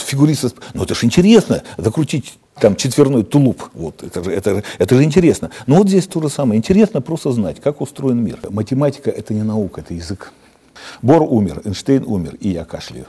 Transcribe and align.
вот 0.00 0.08
фигурист, 0.08 0.56
ну 0.74 0.84
это 0.84 0.94
же 0.94 1.06
интересно, 1.06 1.62
закрутить 1.76 2.38
там 2.58 2.76
четверной 2.76 3.24
тулуп, 3.24 3.62
вот, 3.74 4.02
это 4.02 4.22
же, 4.22 4.30
это, 4.32 4.62
это 4.78 4.94
же 4.94 5.02
интересно. 5.02 5.50
Но 5.66 5.76
вот 5.76 5.88
здесь 5.88 6.06
то 6.06 6.20
же 6.20 6.28
самое, 6.28 6.58
интересно 6.58 7.00
просто 7.00 7.32
знать, 7.32 7.60
как 7.60 7.80
устроен 7.80 8.22
мир. 8.22 8.38
Математика 8.50 9.10
это 9.10 9.34
не 9.34 9.42
наука, 9.42 9.80
это 9.80 9.94
язык. 9.94 10.32
Бор 11.02 11.22
умер, 11.22 11.62
Эйнштейн 11.64 12.04
умер, 12.06 12.36
и 12.40 12.50
я 12.50 12.64
кашляю. 12.64 13.06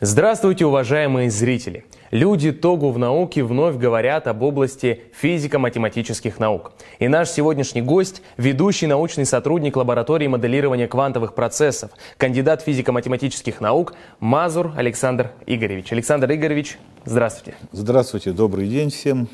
Здравствуйте, 0.00 0.66
уважаемые 0.66 1.30
зрители! 1.30 1.84
Люди 2.12 2.52
Тогу 2.52 2.90
в 2.90 2.98
науке 2.98 3.42
вновь 3.42 3.76
говорят 3.76 4.26
об 4.26 4.42
области 4.42 5.04
физико-математических 5.14 6.38
наук. 6.38 6.72
И 6.98 7.08
наш 7.08 7.30
сегодняшний 7.30 7.80
гость– 7.80 8.20
ведущий 8.36 8.86
научный 8.86 9.24
сотрудник 9.24 9.76
лаборатории 9.76 10.26
моделирования 10.26 10.88
квантовых 10.88 11.34
процессов, 11.34 11.90
кандидат 12.18 12.60
физико-математических 12.60 13.62
наук 13.62 13.94
Мазур 14.20 14.72
Александр 14.76 15.30
Игоревич. 15.46 15.90
Александр 15.90 16.30
Игоревич, 16.30 16.76
здравствуйте. 17.06 17.56
Здравствуйте, 17.72 18.32
добрый 18.32 18.68
день 18.68 18.90
всем. 18.90 19.26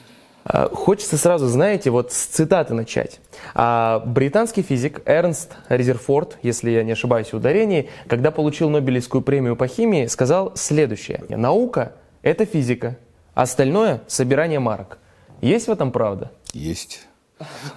А, 0.45 0.69
хочется 0.69 1.19
сразу, 1.19 1.49
знаете, 1.49 1.91
вот 1.91 2.13
с 2.13 2.27
цитаты 2.27 2.75
начать. 2.75 3.19
А, 3.57 4.05
британский 4.07 4.63
физик 4.63 5.03
Эрнст 5.05 5.57
Резерфорд, 5.69 6.39
если 6.45 6.71
я 6.71 6.85
не 6.85 6.93
ошибаюсь 6.93 7.33
в 7.33 7.37
ударении, 7.39 7.91
когда 8.07 8.31
получил 8.31 8.71
Нобелевскую 8.71 9.23
премию 9.23 9.57
по 9.57 9.67
химии, 9.67 10.07
сказал 10.07 10.53
следующее. 10.55 11.25
Наука– 11.29 11.95
это 12.29 12.45
физика, 12.47 12.99
остальное– 13.35 14.03
собирание 14.07 14.59
марок. 14.59 14.99
Есть 15.41 15.69
в 15.69 15.71
этом 15.71 15.93
правда? 15.93 16.31
Есть. 16.53 17.07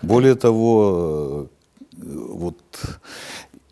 Более 0.01 0.35
того, 0.35 1.47
э, 1.93 1.97
вот 1.97 2.57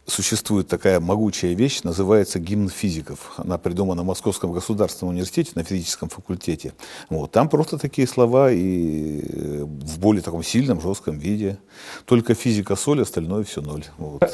существует 0.09 0.67
такая 0.67 0.99
могучая 0.99 1.53
вещь, 1.53 1.83
называется 1.83 2.39
гимн 2.39 2.69
физиков. 2.69 3.33
Она 3.37 3.57
придумана 3.57 4.03
в 4.03 4.05
Московском 4.05 4.51
государственном 4.51 5.13
университете 5.13 5.51
на 5.55 5.63
физическом 5.63 6.09
факультете. 6.09 6.73
Вот. 7.09 7.31
Там 7.31 7.49
просто 7.49 7.77
такие 7.77 8.07
слова 8.07 8.51
и 8.51 9.21
э, 9.21 9.63
в 9.63 9.99
более 9.99 10.21
таком 10.21 10.43
сильном, 10.43 10.81
жестком 10.81 11.17
виде. 11.17 11.57
Только 12.05 12.33
физика 12.33 12.75
соль, 12.75 13.01
остальное 13.01 13.43
все 13.43 13.61
ноль. 13.61 13.85
Вот. 13.97 14.23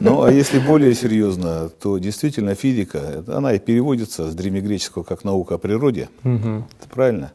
Ну, 0.00 0.22
а 0.22 0.30
если 0.30 0.58
более 0.58 0.94
серьезно, 0.94 1.70
то 1.70 1.98
действительно 1.98 2.54
физика, 2.54 3.24
она 3.26 3.54
и 3.54 3.58
переводится 3.58 4.30
с 4.30 4.34
древнегреческого 4.34 5.02
как 5.02 5.24
наука 5.24 5.54
о 5.54 5.58
природе. 5.58 6.08
Угу. 6.24 6.64
Это 6.78 6.88
правильно? 6.90 7.32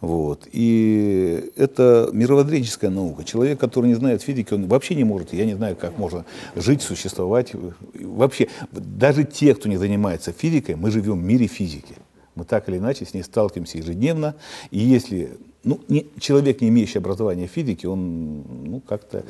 Вот. 0.00 0.46
И 0.52 1.52
это 1.56 2.10
мировоззренческая 2.12 2.90
наука. 2.90 3.24
Человек, 3.24 3.58
который 3.58 3.86
не 3.86 3.94
знает 3.94 4.22
физики, 4.22 4.52
он 4.52 4.66
вообще 4.66 4.94
не 4.94 5.04
может, 5.04 5.32
я 5.32 5.46
не 5.46 5.54
знаю, 5.54 5.76
как 5.76 5.96
можно 5.98 6.24
жить, 6.54 6.82
существовать. 6.82 7.52
Вообще, 7.94 8.48
даже 8.72 9.24
те, 9.24 9.54
кто 9.54 9.68
не 9.68 9.76
занимается 9.76 10.32
физикой, 10.32 10.76
мы 10.76 10.90
живем 10.90 11.20
в 11.20 11.24
мире 11.24 11.46
физики. 11.46 11.94
Мы 12.34 12.44
так 12.44 12.68
или 12.68 12.76
иначе 12.76 13.06
с 13.06 13.14
ней 13.14 13.22
сталкиваемся 13.22 13.78
ежедневно. 13.78 14.34
И 14.70 14.78
если 14.78 15.38
ну, 15.64 15.80
не, 15.88 16.06
человек, 16.20 16.60
не 16.60 16.68
имеющий 16.68 16.98
образования 16.98 17.46
физики, 17.46 17.86
он 17.86 18.42
ну, 18.64 18.80
как-то 18.80 19.24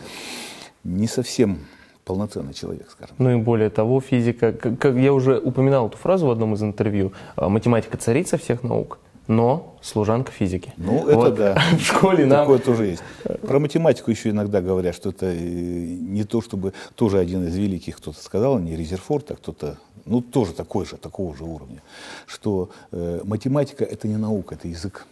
не 0.83 1.07
совсем 1.07 1.61
полноценный 2.05 2.55
человек, 2.55 2.89
скажем. 2.91 3.15
Ну 3.19 3.31
и 3.31 3.37
более 3.37 3.71
того, 3.71 4.01
физика, 4.01 4.53
как, 4.53 4.79
как 4.79 4.97
я 4.97 5.13
уже 5.13 5.39
упоминал 5.39 5.89
эту 5.89 5.97
фразу 5.97 6.27
в 6.27 6.31
одном 6.31 6.55
из 6.55 6.63
интервью, 6.63 7.13
а, 7.37 7.49
математика 7.49 7.97
царица 7.97 8.37
всех 8.39 8.63
наук 8.63 8.99
но 9.29 9.77
служанка 9.83 10.33
физики. 10.33 10.73
Ну, 10.77 11.07
это 11.07 11.17
вот. 11.17 11.35
да. 11.35 11.63
В 11.79 11.81
школе 11.81 12.27
нам... 12.27 12.41
Такое 12.41 12.59
тоже 12.59 12.87
есть. 12.87 13.03
Про 13.43 13.59
математику 13.59 14.11
еще 14.11 14.31
иногда 14.31 14.61
говорят, 14.61 14.95
что 14.95 15.11
это 15.11 15.27
э, 15.27 15.37
не 15.37 16.25
то, 16.25 16.41
чтобы 16.41 16.73
тоже 16.95 17.19
один 17.19 17.47
из 17.47 17.57
великих 17.57 17.97
кто-то 17.97 18.21
сказал, 18.23 18.59
не 18.59 18.77
Резерфорд, 18.77 19.31
а 19.33 19.37
кто-то, 19.37 19.79
ну, 20.05 20.21
тоже 20.21 20.53
такой 20.53 20.87
же, 20.87 20.97
такого 20.97 21.37
же 21.37 21.45
уровня, 21.45 21.83
что 22.27 22.71
э, 22.93 23.21
математика– 23.25 23.85
это 23.85 24.09
не 24.09 24.17
наука, 24.17 24.55
это 24.55 24.69
язык. 24.69 25.07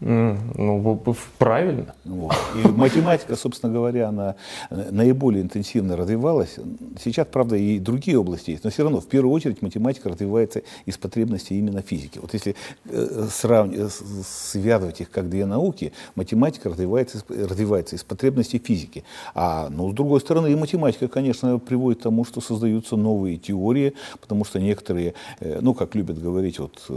Ну, 0.00 1.14
правильно. 1.38 1.94
Вот. 2.04 2.34
И 2.54 2.66
математика, 2.68 3.36
собственно 3.36 3.72
говоря, 3.72 4.08
она 4.08 4.34
э, 4.70 4.90
наиболее 4.90 5.42
интенсивно 5.42 5.96
развивалась. 5.96 6.56
Сейчас, 7.02 7.26
правда, 7.30 7.56
и 7.56 7.78
другие 7.78 8.18
области 8.18 8.52
есть, 8.52 8.64
но 8.64 8.70
все 8.70 8.82
равно, 8.82 9.00
в 9.00 9.06
первую 9.06 9.34
очередь, 9.34 9.60
математика 9.60 10.08
развивается 10.08 10.62
из 10.86 10.96
потребностей 10.96 11.58
именно 11.58 11.82
физики. 11.82 12.18
Вот 12.18 12.32
если 12.32 12.56
э, 12.86 13.28
сравнивать, 13.30 13.92
связывать 14.24 15.02
их 15.02 15.10
как 15.10 15.28
две 15.28 15.44
науки, 15.44 15.92
математика 16.14 16.70
развивается, 16.70 17.22
развивается 17.28 17.96
из 17.96 18.02
потребностей 18.02 18.58
физики. 18.58 19.04
А, 19.34 19.68
ну, 19.68 19.90
с 19.90 19.94
другой 19.94 20.20
стороны, 20.20 20.50
и 20.50 20.56
математика, 20.56 21.08
конечно, 21.08 21.58
приводит 21.58 22.00
к 22.00 22.02
тому, 22.04 22.24
что 22.24 22.40
создаются 22.40 22.96
новые 22.96 23.36
теории, 23.36 23.92
потому 24.18 24.44
что 24.44 24.60
некоторые, 24.60 25.12
э, 25.40 25.58
ну, 25.60 25.74
как 25.74 25.94
любят 25.94 26.18
говорить, 26.18 26.58
вот, 26.58 26.90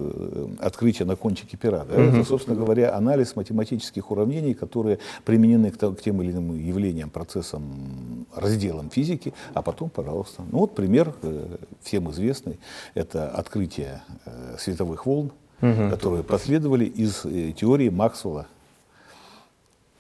открытие 0.60 1.06
на 1.06 1.18
кончике 1.18 1.58
пера, 1.58 1.84
да, 1.84 1.96
угу. 1.96 2.18
это, 2.18 2.24
собственно 2.24 2.56
говоря, 2.56 2.93
анализ 2.96 3.36
математических 3.36 4.12
уравнений, 4.12 4.54
которые 4.54 5.00
применены 5.26 5.72
к, 5.72 5.78
к 5.78 6.02
тем 6.02 6.22
или 6.22 6.32
иным 6.32 6.58
явлениям, 6.58 7.10
процессам, 7.10 8.26
разделам 8.36 8.90
физики, 8.90 9.34
а 9.54 9.62
потом, 9.62 9.90
пожалуйста. 9.90 10.44
Ну 10.52 10.60
вот 10.60 10.76
пример 10.76 11.14
э, 11.22 11.58
всем 11.82 12.10
известный, 12.12 12.60
это 12.94 13.30
открытие 13.30 14.02
э, 14.26 14.56
световых 14.60 15.06
волн, 15.06 15.32
угу. 15.62 15.90
которые 15.90 16.24
последовали 16.24 16.86
из 16.86 17.26
э, 17.26 17.54
теории 17.54 17.90
Максвелла 17.90 18.48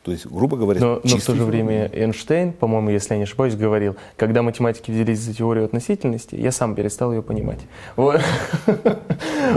то 0.04 0.12
есть, 0.12 0.26
грубо 0.26 0.58
говоря, 0.58 0.82
но, 0.82 1.02
но 1.02 1.18
в 1.18 1.26
то 1.26 1.34
же 1.34 1.46
время 1.46 1.90
Эйнштейн, 1.94 2.52
по-моему, 2.52 2.90
если 2.90 3.14
я 3.14 3.18
не 3.20 3.24
ошибаюсь, 3.24 3.56
говорил, 3.56 3.96
когда 4.18 4.42
математики 4.42 4.92
взялись 4.92 5.20
за 5.20 5.34
теорию 5.34 5.64
относительности, 5.64 6.36
я 6.36 6.52
сам 6.52 6.76
перестал 6.76 7.14
ее 7.14 7.22
понимать. 7.22 7.60
Вот. 7.96 8.20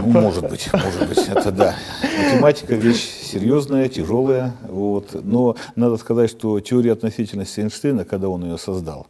Ну, 0.03 0.21
может 0.21 0.49
быть, 0.49 0.69
может 0.71 1.09
быть, 1.09 1.27
это 1.27 1.51
да. 1.51 1.75
Математика 2.01 2.75
вещь 2.75 3.09
серьезная, 3.23 3.89
тяжелая, 3.89 4.55
вот. 4.69 5.09
но 5.23 5.55
надо 5.75 5.97
сказать, 5.97 6.29
что 6.29 6.59
теория 6.59 6.93
относительности 6.93 7.59
Эйнштейна, 7.59 8.05
когда 8.05 8.29
он 8.29 8.43
ее 8.43 8.57
создал, 8.57 9.07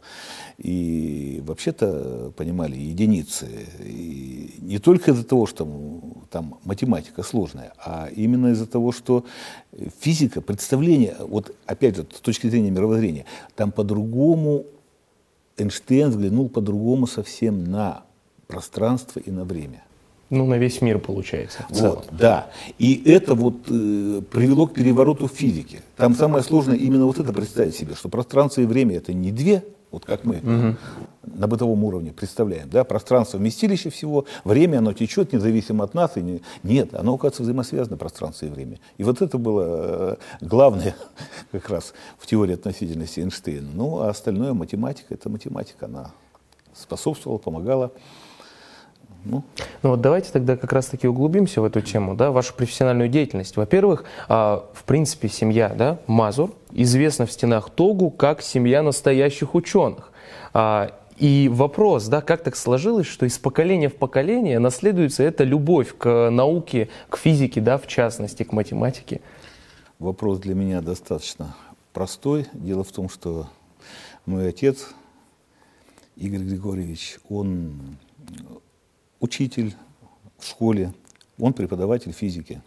и 0.58 1.40
вообще-то 1.46 2.32
понимали 2.36 2.76
единицы. 2.76 3.48
И 3.80 4.56
не 4.60 4.78
только 4.78 5.12
из-за 5.12 5.24
того, 5.24 5.46
что 5.46 5.66
там 6.30 6.58
математика 6.64 7.22
сложная, 7.22 7.72
а 7.78 8.08
именно 8.14 8.48
из-за 8.48 8.66
того, 8.66 8.90
что 8.90 9.24
физика, 10.00 10.40
представление, 10.40 11.16
вот 11.20 11.54
опять 11.64 11.96
же, 11.96 12.06
с 12.12 12.20
точки 12.20 12.48
зрения 12.48 12.70
мировоззрения, 12.70 13.24
там 13.54 13.70
по-другому 13.70 14.64
Эйнштейн 15.56 16.10
взглянул 16.10 16.48
по-другому 16.48 17.06
совсем 17.06 17.64
на 17.64 18.02
пространство 18.48 19.20
и 19.20 19.30
на 19.30 19.44
время. 19.44 19.84
Ну, 20.30 20.44
на 20.44 20.58
весь 20.58 20.82
мир 20.82 20.98
получается. 20.98 21.64
В 21.70 21.74
целом. 21.74 21.96
Вот, 21.96 22.08
да. 22.12 22.50
И 22.78 23.00
это 23.10 23.34
вот 23.34 23.54
э, 23.68 24.22
привело 24.30 24.66
к 24.66 24.74
перевороту 24.74 25.26
в 25.26 25.32
физике. 25.32 25.82
Там 25.96 26.14
самое 26.14 26.44
сложное 26.44 26.76
именно 26.76 27.06
вот 27.06 27.18
это 27.18 27.32
представить 27.32 27.76
себе, 27.76 27.94
что 27.94 28.08
пространство 28.08 28.60
и 28.60 28.66
время 28.66 28.96
это 28.96 29.14
не 29.14 29.32
две 29.32 29.64
вот 29.90 30.04
как 30.04 30.24
мы 30.24 30.36
угу. 30.36 30.76
на 31.22 31.46
бытовом 31.46 31.82
уровне 31.84 32.12
представляем, 32.12 32.68
да, 32.68 32.84
пространство 32.84 33.38
вместилище 33.38 33.90
всего, 33.90 34.26
время 34.44 34.78
оно 34.78 34.92
течет 34.92 35.32
независимо 35.32 35.84
от 35.84 35.94
нас, 35.94 36.16
и 36.16 36.20
не, 36.20 36.42
нет, 36.62 36.94
оно, 36.94 37.14
оказывается, 37.14 37.42
взаимосвязано, 37.42 37.96
пространство 37.96 38.46
и 38.46 38.50
время. 38.50 38.80
И 38.98 39.04
вот 39.04 39.22
это 39.22 39.38
было 39.38 39.64
э, 39.66 40.16
главное 40.40 40.94
как 41.52 41.70
раз 41.70 41.94
в 42.18 42.26
теории 42.26 42.54
относительности 42.54 43.20
Эйнштейна. 43.20 43.68
Ну, 43.72 44.00
а 44.00 44.10
остальное 44.10 44.52
математика, 44.52 45.14
это 45.14 45.30
математика, 45.30 45.86
она 45.86 46.12
способствовала, 46.74 47.38
помогала. 47.38 47.92
Ну. 49.24 49.42
ну 49.82 49.90
вот 49.90 50.00
давайте 50.00 50.30
тогда 50.32 50.56
как 50.56 50.72
раз-таки 50.72 51.06
углубимся 51.06 51.60
в 51.60 51.64
эту 51.64 51.80
тему, 51.80 52.14
да, 52.14 52.30
вашу 52.30 52.54
профессиональную 52.54 53.08
деятельность. 53.08 53.56
Во-первых, 53.56 54.04
а, 54.28 54.64
в 54.72 54.84
принципе, 54.84 55.28
семья, 55.28 55.68
да, 55.70 55.98
Мазур, 56.06 56.52
известна 56.70 57.26
в 57.26 57.32
стенах 57.32 57.70
Тогу 57.70 58.10
как 58.10 58.42
семья 58.42 58.82
настоящих 58.82 59.54
ученых. 59.54 60.12
А, 60.54 60.92
и 61.18 61.50
вопрос, 61.52 62.06
да, 62.06 62.20
как 62.20 62.44
так 62.44 62.54
сложилось, 62.54 63.06
что 63.06 63.26
из 63.26 63.38
поколения 63.38 63.88
в 63.88 63.96
поколение 63.96 64.60
наследуется 64.60 65.24
эта 65.24 65.42
любовь 65.42 65.94
к 65.98 66.30
науке, 66.30 66.88
к 67.08 67.16
физике, 67.16 67.60
да, 67.60 67.76
в 67.76 67.88
частности, 67.88 68.44
к 68.44 68.52
математике? 68.52 69.20
Вопрос 69.98 70.38
для 70.38 70.54
меня 70.54 70.80
достаточно 70.80 71.56
простой. 71.92 72.46
Дело 72.52 72.84
в 72.84 72.92
том, 72.92 73.08
что 73.08 73.48
мой 74.26 74.48
отец, 74.48 74.90
Игорь 76.14 76.42
Григорьевич, 76.42 77.18
он 77.28 77.98
учитель 79.20 79.74
в 80.38 80.46
школе, 80.46 80.92
он 81.38 81.52
преподаватель 81.52 82.12
физики. 82.12 82.60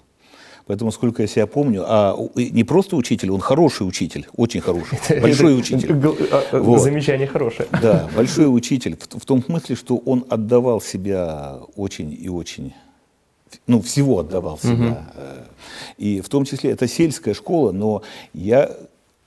Поэтому, 0.67 0.91
сколько 0.91 1.23
я 1.23 1.27
себя 1.27 1.47
помню, 1.47 1.83
а 1.85 2.15
не 2.35 2.63
просто 2.63 2.95
учитель, 2.95 3.31
он 3.31 3.39
хороший 3.39 3.87
учитель, 3.87 4.27
очень 4.37 4.61
хороший, 4.61 4.99
большой 5.21 5.57
учитель. 5.57 5.91
А, 6.31 6.59
вот. 6.59 6.79
Замечание 6.79 7.27
хорошее. 7.27 7.67
Да, 7.81 8.09
большой 8.15 8.45
учитель, 8.45 8.95
в, 8.97 9.19
в 9.19 9.25
том 9.25 9.43
смысле, 9.43 9.75
что 9.75 9.97
он 9.97 10.25
отдавал 10.29 10.79
себя 10.79 11.59
очень 11.75 12.17
и 12.17 12.29
очень, 12.29 12.73
ну, 13.67 13.81
всего 13.81 14.19
отдавал 14.19 14.59
себя. 14.59 15.11
Угу. 15.15 15.95
И 15.97 16.21
в 16.21 16.29
том 16.29 16.45
числе, 16.45 16.71
это 16.71 16.87
сельская 16.87 17.33
школа, 17.33 17.71
но 17.71 18.03
я 18.33 18.71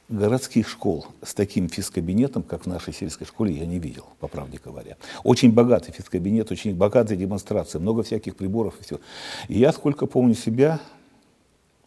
городских 0.08 0.68
школ 0.68 1.06
с 1.22 1.34
таким 1.34 1.68
физкабинетом, 1.68 2.42
как 2.42 2.64
в 2.64 2.66
нашей 2.66 2.92
сельской 2.92 3.26
школе, 3.26 3.54
я 3.54 3.66
не 3.66 3.78
видел, 3.78 4.06
по 4.20 4.28
правде 4.28 4.60
говоря. 4.62 4.96
Очень 5.22 5.52
богатый 5.52 5.92
физкабинет, 5.92 6.50
очень 6.50 6.74
богатые 6.74 7.16
демонстрации, 7.16 7.78
много 7.78 8.02
всяких 8.02 8.36
приборов 8.36 8.74
и 8.80 8.84
все. 8.84 9.00
И 9.48 9.58
я, 9.58 9.72
сколько 9.72 10.06
помню 10.06 10.34
себя, 10.34 10.80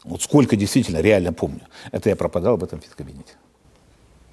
вот 0.04 0.22
сколько 0.22 0.56
действительно 0.56 1.02
реально 1.02 1.34
помню, 1.34 1.62
это 1.92 2.10
я 2.10 2.16
пропадал 2.16 2.58
в 2.58 2.64
этом 2.64 2.80
физкабинете 2.80 3.36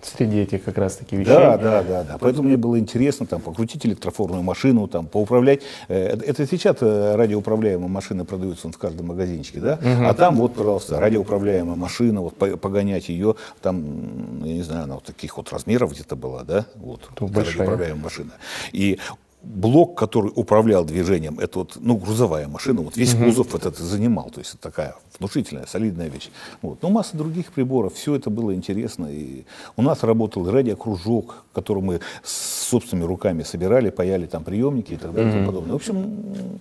среди 0.06 0.41
этих 0.41 0.65
как 0.65 0.79
раз 0.79 0.97
таки 0.97 1.17
вещей. 1.17 1.35
Да, 1.35 1.56
да, 1.56 1.83
да, 1.83 2.05
да. 2.05 2.19
Поэтому 2.19 2.49
мне 2.49 2.56
было 2.56 2.79
интересно 2.79 3.27
там 3.27 3.41
покрутить 3.41 3.85
электрофорную 3.87 4.43
машину, 4.43 4.87
там 4.89 5.06
поуправлять. 5.06 5.62
Э, 5.89 6.17
это 6.17 6.47
сейчас 6.47 6.77
э, 6.81 7.15
радиоуправляемые 7.17 7.89
машины 7.89 8.25
продаются 8.25 8.69
в 8.69 8.79
каждом 8.79 9.06
магазинчике, 9.06 9.61
да? 9.61 9.75
Угу. 9.75 10.06
А 10.06 10.15
там 10.15 10.37
вот, 10.37 10.55
пожалуйста, 10.55 11.01
радиоуправляемая 11.01 11.77
машина, 11.77 12.21
вот 12.21 12.37
погонять 12.37 13.09
ее, 13.09 13.37
там, 13.62 14.45
я 14.45 14.55
не 14.55 14.62
знаю, 14.62 14.85
она 14.85 14.95
вот 14.95 15.05
таких 15.05 15.37
вот 15.37 15.53
размеров 15.53 15.93
где-то 15.93 16.17
была, 16.17 16.43
да? 16.45 16.67
Вот, 16.77 17.09
радиоуправляемая 17.19 18.03
машина. 18.03 18.33
И 18.73 18.99
блок, 19.44 19.96
который 19.96 20.32
управлял 20.35 20.85
движением, 20.85 21.38
это 21.38 21.61
вот, 21.61 21.76
ну, 21.81 21.96
грузовая 21.96 22.49
машина, 22.49 22.81
вот 22.81 22.96
весь 22.96 23.14
кузов 23.14 23.55
этот 23.55 23.79
занимал, 23.79 24.31
то 24.31 24.41
есть 24.41 24.55
это 24.55 24.62
такая 24.62 24.96
внушительная, 25.19 25.67
солидная 25.67 26.08
вещь. 26.08 26.31
Вот. 26.62 26.82
Но 26.82 26.91
масса 26.91 27.17
других 27.17 27.52
приборов, 27.52 27.94
все 27.94 28.14
это 28.14 28.31
было 28.31 28.55
интересно. 28.55 29.06
И 29.06 29.44
у 29.76 29.82
нас 29.82 30.02
работал 30.02 30.50
радиокружок, 30.50 31.44
который 31.52 31.82
мы 31.82 32.00
собственными 32.23 33.06
руками 33.06 33.43
собирали, 33.43 33.91
паяли 33.91 34.26
там 34.26 34.44
приемники 34.44 34.94
и 34.94 34.96
так 34.96 35.12
далее 35.12 35.31
и 35.31 35.35
тому 35.35 35.47
подобное. 35.47 35.73
В 35.73 35.76
общем, 35.76 36.61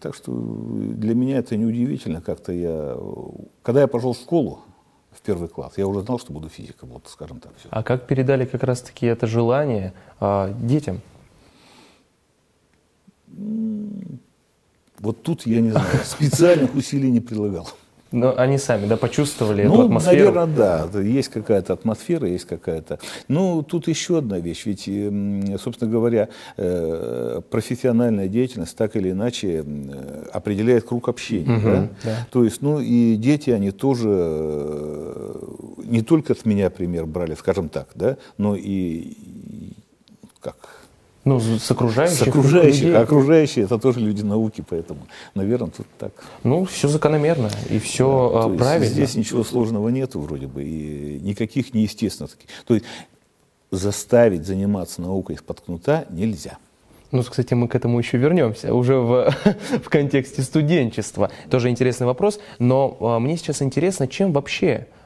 так 0.00 0.14
что 0.14 0.32
для 0.32 1.14
меня 1.14 1.38
это 1.38 1.56
неудивительно, 1.56 2.20
как-то 2.20 2.52
я, 2.52 2.96
когда 3.62 3.82
я 3.82 3.86
пошел 3.86 4.12
в 4.12 4.16
школу, 4.16 4.60
в 5.12 5.22
первый 5.22 5.48
класс. 5.48 5.72
Я 5.76 5.86
уже 5.86 6.02
знал, 6.02 6.18
что 6.18 6.32
буду 6.32 6.48
физиком, 6.48 6.90
вот, 6.90 7.04
скажем 7.06 7.40
так. 7.40 7.52
Все. 7.58 7.68
А 7.70 7.82
как 7.82 8.06
передали 8.06 8.44
как 8.44 8.62
раз-таки 8.62 9.06
это 9.06 9.26
желание 9.26 9.94
а, 10.20 10.52
детям? 10.60 11.00
Вот 14.98 15.22
тут 15.22 15.46
я 15.46 15.60
не 15.60 15.70
знаю, 15.70 15.86
специальных 16.04 16.74
усилий 16.74 17.10
не 17.10 17.20
прилагал. 17.20 17.68
Но 18.12 18.38
они 18.38 18.56
сами, 18.56 18.86
да, 18.86 18.96
почувствовали 18.96 19.64
ну, 19.64 19.74
эту 19.74 19.82
атмосферу? 19.82 20.32
наверное, 20.32 20.86
да. 20.86 21.00
Есть 21.00 21.28
какая-то 21.28 21.72
атмосфера, 21.72 22.28
есть 22.28 22.46
какая-то... 22.46 22.98
Ну, 23.26 23.62
тут 23.62 23.88
еще 23.88 24.18
одна 24.18 24.38
вещь. 24.38 24.64
Ведь, 24.64 24.88
собственно 25.60 25.90
говоря, 25.90 26.28
э, 26.56 27.40
профессиональная 27.50 28.28
деятельность 28.28 28.76
так 28.76 28.94
или 28.96 29.10
иначе 29.10 29.64
определяет 30.32 30.84
круг 30.84 31.08
общения. 31.08 31.56
Угу, 31.56 31.64
да? 31.64 31.88
Да. 32.04 32.26
То 32.30 32.44
есть, 32.44 32.62
ну, 32.62 32.80
и 32.80 33.16
дети, 33.16 33.50
они 33.50 33.72
тоже 33.72 34.08
э, 34.08 35.36
не 35.84 36.02
только 36.02 36.32
от 36.32 36.46
меня 36.46 36.70
пример 36.70 37.06
брали, 37.06 37.34
скажем 37.34 37.68
так, 37.68 37.88
да, 37.96 38.16
но 38.38 38.54
и 38.56 39.16
как 40.40 40.75
ну, 41.26 41.40
с 41.40 41.70
окружающих. 41.72 42.18
С 42.18 42.22
окружающих. 42.22 42.94
А 42.94 43.00
окружающие 43.00 43.64
это 43.64 43.78
тоже 43.78 43.98
люди 43.98 44.22
науки, 44.22 44.64
поэтому, 44.66 45.00
наверное, 45.34 45.70
тут 45.76 45.86
так. 45.98 46.12
Ну, 46.44 46.64
все 46.64 46.86
закономерно 46.86 47.50
и 47.68 47.80
все 47.80 48.48
да, 48.48 48.56
правильно. 48.56 48.86
Здесь 48.86 49.16
ничего 49.16 49.42
сложного 49.42 49.88
нету 49.88 50.20
вроде 50.20 50.46
бы, 50.46 50.62
и 50.62 51.18
никаких 51.20 51.74
неестественных. 51.74 52.36
То 52.64 52.74
есть 52.74 52.86
заставить 53.72 54.46
заниматься 54.46 55.02
наукой 55.02 55.34
из-под 55.34 55.60
кнута 55.62 56.06
нельзя. 56.10 56.58
Ну, 57.10 57.24
кстати, 57.24 57.54
мы 57.54 57.66
к 57.66 57.74
этому 57.74 57.98
еще 57.98 58.18
вернемся, 58.18 58.72
уже 58.72 58.96
в, 58.96 59.34
в 59.84 59.88
контексте 59.88 60.42
студенчества. 60.42 61.32
Тоже 61.50 61.70
интересный 61.70 62.06
вопрос, 62.06 62.38
но 62.60 62.96
а, 63.00 63.18
мне 63.18 63.36
сейчас 63.36 63.62
интересно, 63.62 64.06
чем 64.06 64.32
вообще 64.32 64.86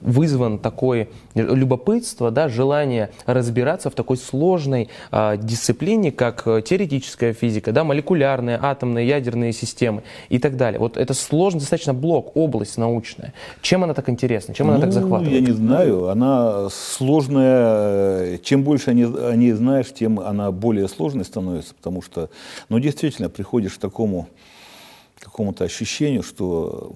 вызван 0.00 0.58
такое 0.58 1.08
любопытство, 1.34 2.30
да, 2.30 2.48
желание 2.48 3.10
разбираться 3.26 3.90
в 3.90 3.94
такой 3.94 4.16
сложной 4.16 4.88
а, 5.10 5.36
дисциплине, 5.36 6.12
как 6.12 6.42
э, 6.46 6.62
теоретическая 6.62 7.32
физика, 7.32 7.72
да, 7.72 7.82
молекулярные, 7.82 8.58
атомные, 8.60 9.08
ядерные 9.08 9.52
системы 9.52 10.02
и 10.28 10.38
так 10.38 10.56
далее. 10.56 10.78
Вот 10.78 10.96
это 10.96 11.14
сложный 11.14 11.60
достаточно 11.60 11.94
блок, 11.94 12.36
область 12.36 12.78
научная. 12.78 13.32
Чем 13.60 13.82
она 13.82 13.94
так 13.94 14.08
интересна, 14.08 14.54
чем 14.54 14.68
ну, 14.68 14.74
она 14.74 14.80
так 14.80 14.94
ну, 14.94 15.00
захватывает? 15.00 15.34
Я 15.34 15.40
не 15.40 15.52
знаю, 15.52 16.08
она 16.08 16.68
сложная. 16.70 18.38
Чем 18.38 18.62
больше 18.62 18.90
о 18.90 18.94
ней 19.36 19.52
знаешь, 19.52 19.92
тем 19.92 20.20
она 20.20 20.52
более 20.52 20.88
сложной 20.88 21.24
становится, 21.24 21.74
потому 21.74 22.02
что, 22.02 22.30
ну, 22.68 22.78
действительно, 22.78 23.28
приходишь 23.28 23.74
к 23.74 23.78
такому 23.78 24.28
какому-то 25.20 25.64
ощущению, 25.64 26.22
что 26.22 26.94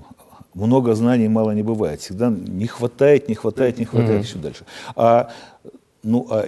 много 0.55 0.95
знаний 0.95 1.29
мало 1.29 1.53
не 1.53 1.62
бывает. 1.62 2.01
Всегда 2.01 2.31
не 2.31 2.67
хватает, 2.67 3.29
не 3.29 3.35
хватает, 3.35 3.79
не 3.79 3.85
хватает, 3.85 4.23
mm-hmm. 4.23 4.29
еще 4.29 4.39
дальше. 4.39 4.65
А, 4.97 5.31
ну, 6.03 6.27
а 6.31 6.47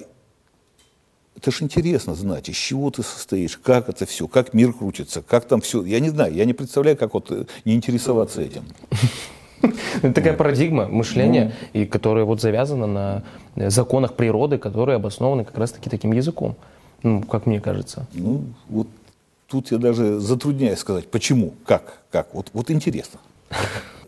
это 1.37 1.51
же 1.51 1.65
интересно 1.65 2.15
знать, 2.15 2.49
из 2.49 2.57
чего 2.57 2.91
ты 2.91 3.03
состоишь, 3.03 3.59
как 3.59 3.89
это 3.89 4.07
все, 4.07 4.27
как 4.27 4.55
мир 4.55 4.73
крутится, 4.73 5.23
как 5.23 5.45
там 5.45 5.61
все. 5.61 5.85
Я 5.85 6.01
не 6.01 6.09
знаю, 6.09 6.35
я 6.35 6.45
не 6.45 6.55
представляю, 6.55 6.97
как 6.97 7.15
вот 7.15 7.31
э, 7.31 7.45
не 7.65 7.75
интересоваться 7.75 8.41
этим. 8.41 8.65
Это 10.03 10.13
такая 10.13 10.35
парадигма 10.35 10.89
мышления, 10.89 11.53
ну. 11.75 11.81
и 11.81 11.87
которая 11.87 12.25
вот 12.25 12.41
завязана 12.41 12.87
на 12.87 13.23
э, 13.55 13.71
законах 13.71 14.15
природы, 14.15 14.59
которые 14.59 14.97
обоснованы 14.97 15.45
как 15.45 15.59
раз-таки 15.59 15.91
таким 15.91 16.13
языком, 16.13 16.57
ну, 17.03 17.23
как 17.23 17.47
мне 17.47 17.61
кажется. 17.61 18.07
Ну, 18.15 18.45
вот 18.69 18.89
тут 19.47 19.71
я 19.73 19.79
даже 19.79 20.19
затрудняюсь 20.21 20.79
сказать, 20.79 21.09
почему, 21.11 21.55
как, 21.67 22.01
как. 22.11 22.35
Вот, 22.35 22.51
вот 22.53 22.71
интересно. 22.71 23.21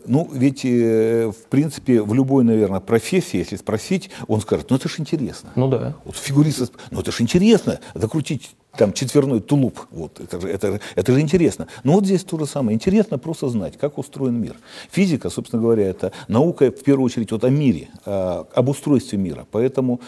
Ну, 0.05 0.29
ведь, 0.31 0.61
э, 0.63 1.31
в 1.31 1.47
принципе, 1.49 2.01
в 2.01 2.13
любой, 2.13 2.43
наверное, 2.43 2.79
профессии, 2.79 3.37
если 3.37 3.55
спросить, 3.55 4.09
он 4.27 4.41
скажет, 4.41 4.69
ну 4.69 4.75
это 4.75 4.89
же 4.89 4.95
интересно. 4.99 5.51
Ну 5.55 5.67
да. 5.67 5.95
Вот 6.05 6.15
фигурист, 6.15 6.71
ну 6.91 7.01
это 7.01 7.11
же 7.11 7.23
интересно, 7.23 7.79
закрутить 7.93 8.55
там 8.77 8.93
четверной 8.93 9.39
тулуп, 9.41 9.79
вот, 9.91 10.19
это 10.19 10.39
же, 10.39 10.47
это, 10.47 10.79
это 10.95 11.13
же 11.13 11.19
интересно. 11.19 11.67
Но 11.83 11.93
вот 11.93 12.05
здесь 12.05 12.23
то 12.23 12.37
же 12.37 12.45
самое, 12.45 12.75
интересно 12.75 13.17
просто 13.17 13.49
знать, 13.49 13.77
как 13.77 13.97
устроен 13.97 14.39
мир. 14.39 14.55
Физика, 14.91 15.29
собственно 15.29 15.61
говоря, 15.61 15.87
это 15.87 16.11
наука, 16.27 16.71
в 16.71 16.83
первую 16.83 17.05
очередь, 17.05 17.31
вот 17.31 17.43
о 17.43 17.49
мире, 17.49 17.89
об 18.05 18.69
устройстве 18.69 19.17
мира. 19.17 19.47
Поэтому 19.51 19.99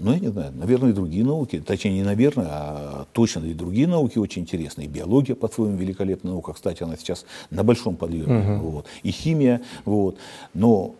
ну, 0.00 0.12
я 0.12 0.18
не 0.18 0.28
знаю, 0.28 0.52
наверное, 0.54 0.90
и 0.90 0.92
другие 0.92 1.24
науки, 1.24 1.60
точнее, 1.60 1.92
не 1.92 2.02
наверное, 2.02 2.46
а 2.48 3.06
точно 3.12 3.44
и 3.44 3.54
другие 3.54 3.86
науки 3.86 4.18
очень 4.18 4.42
интересные. 4.42 4.86
И 4.86 4.90
биология, 4.90 5.34
по-своему, 5.34 5.76
великолепная 5.76 6.32
наука, 6.32 6.54
кстати, 6.54 6.82
она 6.82 6.96
сейчас 6.96 7.26
на 7.50 7.62
большом 7.62 7.96
подъеме. 7.96 8.56
Угу. 8.56 8.70
Вот. 8.70 8.86
И 9.02 9.10
химия, 9.10 9.60
вот. 9.84 10.16
Но 10.54 10.94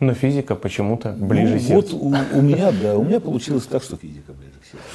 но 0.00 0.14
физика 0.14 0.54
почему-то 0.54 1.10
ближе 1.10 1.54
ну, 1.54 1.60
сердцу. 1.60 1.98
Вот 1.98 2.26
у, 2.32 2.38
у 2.38 2.42
меня, 2.42 2.70
да, 2.70 2.96
у 2.96 3.02
меня 3.02 3.18
получилось 3.18 3.64
так, 3.64 3.82
что 3.82 3.96
физика 3.96 4.32
ближе 4.32 4.52
к 4.60 4.64
сердцу. 4.64 4.86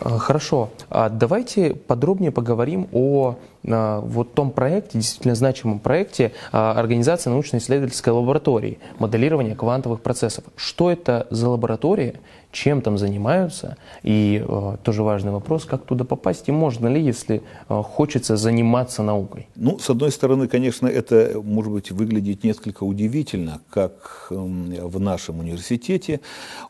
А, 0.00 0.18
хорошо. 0.18 0.70
А 0.90 1.08
давайте 1.08 1.74
подробнее 1.74 2.32
поговорим 2.32 2.88
о 2.92 3.36
а, 3.66 4.00
вот 4.00 4.34
том 4.34 4.50
проекте, 4.50 4.98
действительно 4.98 5.34
значимом 5.34 5.78
проекте 5.78 6.32
организации 6.50 7.30
научно-исследовательской 7.30 8.12
лаборатории 8.12 8.78
моделирования 8.98 9.54
квантовых 9.54 10.00
процессов. 10.00 10.44
Что 10.56 10.90
это 10.90 11.26
за 11.30 11.48
лаборатория 11.48 12.20
чем 12.52 12.82
там 12.82 12.98
занимаются. 12.98 13.76
И 14.02 14.44
э, 14.46 14.76
тоже 14.84 15.02
важный 15.02 15.32
вопрос, 15.32 15.64
как 15.64 15.84
туда 15.84 16.04
попасть 16.04 16.48
и 16.48 16.52
можно 16.52 16.86
ли, 16.86 17.02
если 17.02 17.42
хочется 17.66 18.36
заниматься 18.36 19.02
наукой. 19.02 19.48
Ну, 19.56 19.78
с 19.78 19.88
одной 19.90 20.12
стороны, 20.12 20.46
конечно, 20.46 20.86
это, 20.86 21.40
может 21.42 21.72
быть, 21.72 21.90
выглядит 21.90 22.44
несколько 22.44 22.84
удивительно, 22.84 23.60
как 23.70 24.26
э, 24.30 24.34
в 24.34 25.00
нашем 25.00 25.40
университете, 25.40 26.20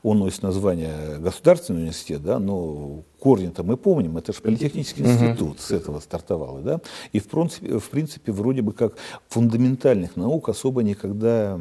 он 0.03 0.21
носит 0.21 0.43
название 0.43 1.19
Государственный 1.19 1.81
университет, 1.81 2.23
да, 2.23 2.39
но 2.39 3.03
корни-то 3.19 3.63
мы 3.63 3.77
помним, 3.77 4.17
это 4.17 4.33
же 4.33 4.41
политехнический 4.41 5.05
институт 5.05 5.59
uh-huh. 5.59 5.63
с 5.63 5.71
этого 5.71 6.01
стартовал, 6.01 6.59
да, 6.59 6.81
и 7.13 7.21
в 7.21 7.27
принципе, 7.27 7.79
в 7.79 7.91
принципе, 7.91 8.33
вроде 8.33 8.63
бы 8.63 8.73
как 8.73 8.95
фундаментальных 9.29 10.17
наук 10.17 10.49
особо 10.49 10.83
никогда 10.83 11.59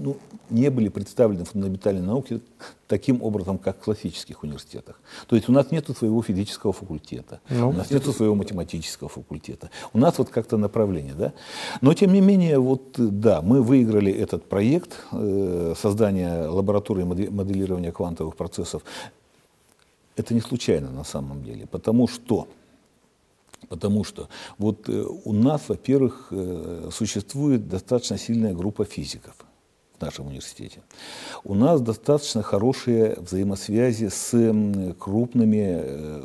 ну, 0.00 0.16
не 0.50 0.70
были 0.70 0.88
представлены 0.88 1.44
фундаментальные 1.44 2.04
науки 2.04 2.40
таким 2.86 3.22
образом, 3.22 3.58
как 3.58 3.78
в 3.78 3.84
классических 3.84 4.42
университетах. 4.42 5.00
То 5.26 5.36
есть 5.36 5.48
у 5.48 5.52
нас 5.52 5.70
нет 5.70 5.88
своего 5.96 6.22
физического 6.22 6.72
факультета, 6.72 7.40
ну, 7.48 7.70
у 7.70 7.72
нас 7.72 7.90
нет 7.90 8.04
своего 8.04 8.34
математического 8.34 9.08
факультета. 9.08 9.70
У 9.92 9.98
нас 9.98 10.18
вот 10.18 10.28
как-то 10.28 10.56
направление, 10.56 11.14
да. 11.14 11.32
Но 11.80 11.94
тем 11.94 12.12
не 12.12 12.20
менее, 12.20 12.58
вот 12.58 12.94
да, 12.96 13.40
мы 13.40 13.62
выиграли 13.62 14.12
этот 14.12 14.48
проект 14.48 15.04
э, 15.12 15.74
создания 15.80 16.48
лаборатории 16.48 17.04
моделирования 17.04 17.92
квантовых 17.92 18.36
процессов. 18.36 18.82
Это 20.16 20.34
не 20.34 20.40
случайно 20.40 20.90
на 20.90 21.04
самом 21.04 21.42
деле, 21.42 21.66
потому 21.66 22.08
что 22.08 22.46
Потому 23.68 24.04
что 24.04 24.28
вот 24.58 24.88
э, 24.88 25.04
у 25.24 25.32
нас, 25.32 25.68
во-первых, 25.68 26.28
э, 26.30 26.88
существует 26.92 27.68
достаточно 27.68 28.18
сильная 28.18 28.54
группа 28.54 28.84
физиков– 28.84 29.34
нашем 30.02 30.26
университете. 30.26 30.82
У 31.44 31.54
нас 31.54 31.80
достаточно 31.80 32.42
хорошие 32.42 33.16
взаимосвязи 33.18 34.08
с 34.08 34.94
крупными 34.98 35.80
э, 35.82 36.22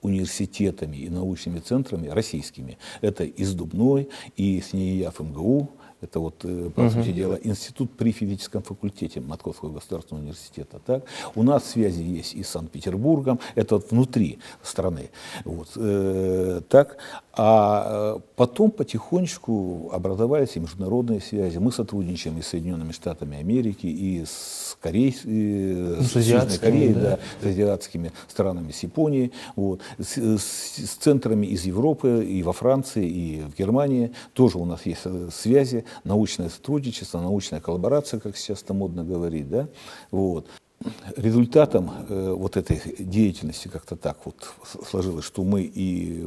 университетами 0.00 0.96
и 0.96 1.10
научными 1.10 1.58
центрами 1.58 2.08
российскими. 2.08 2.78
Это 3.00 3.24
из 3.24 3.52
Дубной, 3.54 4.08
и 4.36 4.60
с 4.60 4.72
НИИЯФ 4.72 5.20
МГУ, 5.20 5.70
это 6.00 6.20
вот, 6.20 6.44
э, 6.44 6.70
по 6.70 6.82
угу. 6.82 6.90
сути 6.90 7.12
дела, 7.12 7.38
институт 7.42 7.90
при 7.96 8.12
физическом 8.12 8.62
факультете 8.62 9.20
Московского 9.20 9.72
государственного 9.72 10.22
университета. 10.22 10.80
Так? 10.84 11.04
У 11.34 11.42
нас 11.42 11.64
связи 11.64 12.02
есть 12.02 12.34
и 12.34 12.42
с 12.42 12.50
Санкт-Петербургом, 12.50 13.40
это 13.54 13.76
вот 13.76 13.90
внутри 13.90 14.38
страны. 14.62 15.10
Вот, 15.44 15.68
э, 15.76 16.60
так? 16.68 16.98
А 17.40 18.16
э, 18.16 18.20
потом 18.34 18.72
потихонечку 18.72 19.90
образовались 19.92 20.56
и 20.56 20.60
международные 20.60 21.20
связи. 21.20 21.58
Мы 21.58 21.70
сотрудничаем 21.70 22.36
и 22.36 22.42
с 22.42 22.48
Соединенными 22.48 22.90
Штатами 22.90 23.38
Америки, 23.38 23.86
и 23.86 24.24
с, 24.24 24.76
Корей, 24.80 25.16
и 25.22 25.96
с, 26.00 26.10
с 26.10 26.16
Южной 26.16 26.58
Кореей, 26.58 26.94
да. 26.94 27.00
Да, 27.00 27.18
с 27.40 27.46
азиатскими 27.46 28.12
странами, 28.26 28.72
с 28.72 28.82
Японией, 28.82 29.32
вот, 29.54 29.82
с, 30.00 30.18
с, 30.18 30.42
с 30.42 30.96
центрами 30.96 31.46
из 31.46 31.64
Европы, 31.64 32.26
и 32.28 32.42
во 32.42 32.52
Франции, 32.52 33.08
и 33.08 33.42
в 33.42 33.56
Германии. 33.56 34.12
Тоже 34.32 34.58
у 34.58 34.64
нас 34.64 34.84
есть 34.84 35.02
связи 35.32 35.84
научное 36.02 36.48
сотрудничество, 36.48 37.20
научная 37.20 37.60
коллаборация, 37.60 38.18
как 38.18 38.36
сейчас 38.36 38.64
это 38.64 38.74
модно 38.74 39.04
говорить, 39.04 39.48
да, 39.48 39.68
вот. 40.10 40.48
Результатом 41.16 41.90
э, 42.08 42.32
вот 42.32 42.56
этой 42.56 42.80
деятельности 42.98 43.66
как-то 43.66 43.96
так 43.96 44.18
вот 44.24 44.54
сложилось, 44.88 45.24
что 45.24 45.42
мы 45.42 45.62
и, 45.62 46.24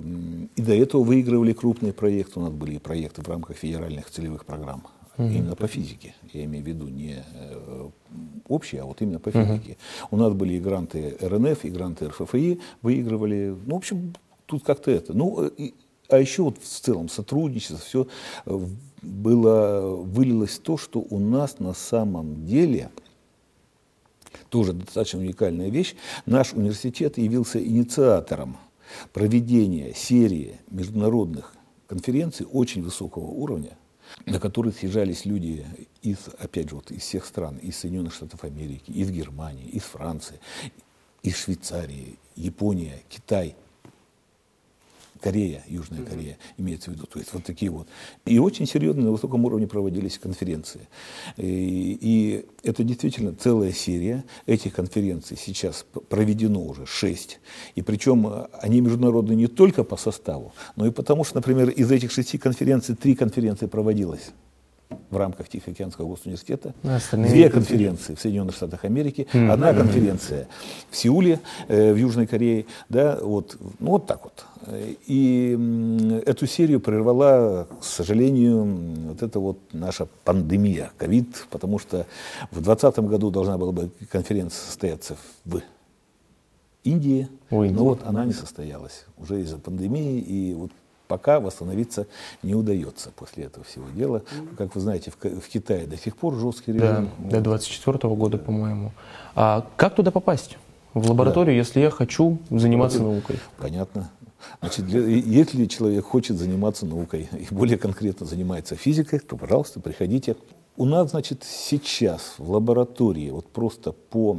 и 0.56 0.62
до 0.62 0.76
этого 0.76 1.04
выигрывали 1.04 1.54
крупные 1.54 1.94
проекты, 1.94 2.40
у 2.40 2.44
нас 2.44 2.52
были 2.52 2.76
и 2.76 2.80
проекты 2.80 3.22
в 3.22 3.30
рамках 3.30 3.56
федеральных 3.56 4.10
целевых 4.10 4.46
программ, 4.46 4.88
mm-hmm. 5.18 5.34
именно 5.34 5.56
по 5.56 5.68
физике, 5.68 6.16
я 6.34 6.44
имею 6.44 6.66
в 6.66 6.68
виду 6.68 6.90
не 6.90 7.24
э, 7.34 7.90
общие, 8.50 8.82
а 8.82 8.86
вот 8.86 9.02
именно 9.02 9.20
по 9.20 9.32
физике. 9.32 9.72
Mm-hmm. 9.72 10.08
У 10.12 10.18
нас 10.18 10.34
были 10.34 10.56
и 10.56 10.60
гранты 10.60 11.18
РНФ, 11.22 11.64
и 11.64 11.70
гранты 11.70 12.10
РФФИ, 12.10 12.60
выигрывали, 12.82 13.56
ну, 13.66 13.76
в 13.76 13.78
общем, 13.78 14.14
тут 14.48 14.66
как-то 14.66 14.92
это. 14.92 15.14
Ну, 15.14 15.48
и, 15.48 15.74
а 16.10 16.18
еще 16.18 16.44
вот 16.44 16.58
в 16.62 16.68
целом 16.68 17.08
сотрудничество, 17.08 17.78
все 17.78 18.08
э, 18.46 18.60
было, 19.02 19.96
вылилось 19.96 20.58
в 20.58 20.60
то, 20.60 20.78
что 20.78 21.00
у 21.00 21.20
нас 21.20 21.60
на 21.60 21.74
самом 21.74 22.46
деле, 22.46 22.90
тоже 24.52 24.74
достаточно 24.74 25.20
уникальная 25.20 25.70
вещь, 25.70 25.96
наш 26.26 26.54
университет 26.54 27.18
явился 27.18 27.64
инициатором 27.64 28.58
проведения 29.14 29.94
серии 29.96 30.60
международных 30.70 31.54
конференций 31.88 32.46
очень 32.52 32.84
высокого 32.84 33.28
уровня, 33.28 33.78
на 34.26 34.42
которые 34.42 34.74
съезжались 34.74 35.26
люди 35.26 35.66
из, 36.02 36.18
опять 36.38 36.70
же, 36.70 36.76
вот 36.76 36.92
из 36.92 37.02
всех 37.02 37.26
стран, 37.26 37.58
из 37.58 37.78
Соединенных 37.78 38.14
Штатов 38.14 38.44
Америки, 38.44 38.92
из 38.92 39.10
Германии, 39.10 39.70
из 39.70 39.84
Франции, 39.84 40.42
из 41.24 41.38
Швейцарии, 41.38 42.20
Япония, 42.36 43.02
Китай– 43.10 43.56
Корея, 45.22 45.64
Южная 45.68 46.04
Корея, 46.04 46.38
имеется 46.58 46.92
в 46.92 46.94
виду. 46.94 47.06
То 47.06 47.20
есть 47.20 47.34
вот 47.34 47.44
такие 47.44 47.72
вот. 47.72 47.88
И 48.26 48.40
очень 48.40 48.66
серьезно 48.66 49.04
на 49.04 49.12
высоком 49.12 49.46
уровне 49.46 49.68
проводились 49.68 50.18
конференции. 50.18 50.82
И, 51.38 51.98
и 52.02 52.46
это 52.64 52.84
действительно 52.84 53.34
целая 53.34 53.72
серия 53.72 54.24
этих 54.46 54.74
конференций. 54.74 55.38
Сейчас 55.38 55.86
проведено 56.10 56.62
уже 56.64 56.86
шесть. 56.86 57.40
И 57.76 57.82
причем 57.82 58.28
э, 58.28 58.48
они 58.62 58.82
международные 58.82 59.36
не 59.36 59.48
только 59.48 59.84
по 59.84 59.98
составу, 59.98 60.54
но 60.76 60.88
и 60.88 60.92
потому, 60.92 61.24
что, 61.24 61.36
например, 61.36 61.70
из 61.70 61.92
этих 61.92 62.12
шести 62.12 62.38
конференций 62.38 62.96
три 62.96 63.16
конференции 63.16 63.68
проводилось 63.68 64.32
в 65.12 65.18
рамках 65.18 65.50
Тихоокеанского 65.50 66.08
госуниверситета, 66.08 66.74
две 67.12 67.50
конференции 67.50 68.16
в 68.16 68.20
Соединенных 68.20 68.56
Штатах 68.56 68.86
Америки, 68.86 69.28
mm-hmm. 69.32 69.52
одна 69.52 69.74
конференция 69.74 70.48
в 70.90 70.98
Сеуле, 70.98 71.40
э, 71.68 71.94
в 71.94 71.98
Южной 71.98 72.26
Корее, 72.26 72.66
да, 72.90 73.20
вот, 73.22 73.58
ну 73.80 73.92
вот 73.92 74.08
так 74.08 74.24
вот. 74.24 74.46
И 75.08 76.22
эту 76.26 76.46
серию 76.48 76.80
прервала, 76.80 77.68
к 77.80 77.84
сожалению, 77.84 78.64
вот 79.10 79.24
эта 79.24 79.40
вот 79.40 79.58
наша 79.74 80.08
пандемия, 80.24 80.92
ковид, 80.98 81.48
потому 81.50 81.80
что 81.80 82.06
в 82.52 82.62
2020 82.62 83.00
году 83.00 83.32
должна 83.32 83.58
была 83.58 83.72
бы 83.72 83.90
конференция 84.12 84.66
состояться 84.66 85.18
в 85.46 85.62
Индии, 86.84 87.28
Ой, 87.50 87.70
но 87.70 87.84
вот 87.84 88.02
она 88.06 88.26
не 88.26 88.34
состоялась 88.34 89.06
уже 89.18 89.42
из-за 89.42 89.58
пандемии, 89.58 90.20
и 90.20 90.54
вот 90.54 90.72
пока 91.12 91.42
восстановиться 91.42 92.08
не 92.42 92.56
удается 92.56 93.10
после 93.14 93.44
этого 93.44 93.66
всего 93.66 93.84
дела. 93.94 94.24
Как 94.58 94.74
вы 94.76 94.80
знаете, 94.80 95.12
в, 95.12 95.42
в 95.42 95.50
Китае 95.50 95.86
до 95.86 95.98
сих 95.98 96.16
пор 96.16 96.36
жесткий 96.36 96.72
режим. 96.72 97.10
Да, 97.20 97.40
до 97.40 97.42
24 97.42 98.16
года, 98.16 98.38
по-моему. 98.38 98.94
А 99.36 99.68
как 99.76 99.96
туда 99.96 100.10
попасть? 100.10 100.58
В 100.94 101.10
лабораторию, 101.10 101.54
да. 101.54 101.58
если 101.58 101.82
я 101.82 101.90
хочу 101.90 102.40
заниматься 102.50 103.00
вот, 103.00 103.10
наукой? 103.10 103.40
Понятно. 103.58 104.10
Значит, 104.62 104.86
для, 104.86 105.02
если 105.02 105.66
человек 105.66 106.06
хочет 106.06 106.38
заниматься 106.38 106.86
наукой 106.86 107.28
и 107.34 107.54
более 107.54 107.78
конкретно 107.78 108.26
занимается 108.26 108.78
физикой, 108.78 109.20
то, 109.20 109.36
пожалуйста, 109.36 109.82
приходите. 109.82 110.38
У 110.78 110.86
нас, 110.86 111.12
значит, 111.12 111.44
сейчас 111.44 112.36
в 112.38 112.50
лаборатории, 112.50 113.30
вот 113.32 113.48
просто 113.48 113.92
по 113.92 114.38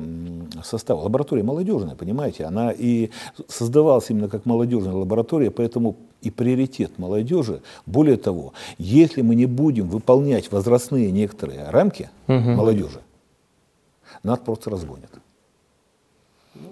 составу, 0.65 1.03
лаборатория 1.03 1.43
молодежная, 1.43 1.97
понимаете, 1.97 2.45
она 2.45 2.73
и 2.73 3.11
создавалась 3.49 4.09
именно 4.09 4.31
как 4.31 4.47
молодежная 4.47 4.95
лаборатория, 4.95 5.51
поэтому 5.51 5.99
и 6.23 6.31
приоритет 6.31 6.99
молодежи. 6.99 7.61
Более 7.87 8.17
того, 8.17 8.55
если 8.79 9.23
мы 9.23 9.35
не 9.35 9.47
будем 9.47 9.89
выполнять 9.89 10.51
возрастные 10.51 11.11
некоторые 11.11 11.69
рамки 11.69 12.11
угу. 12.27 12.39
молодежи, 12.39 13.01
нас 14.23 14.39
просто 14.39 14.71
разгонят. 14.71 15.11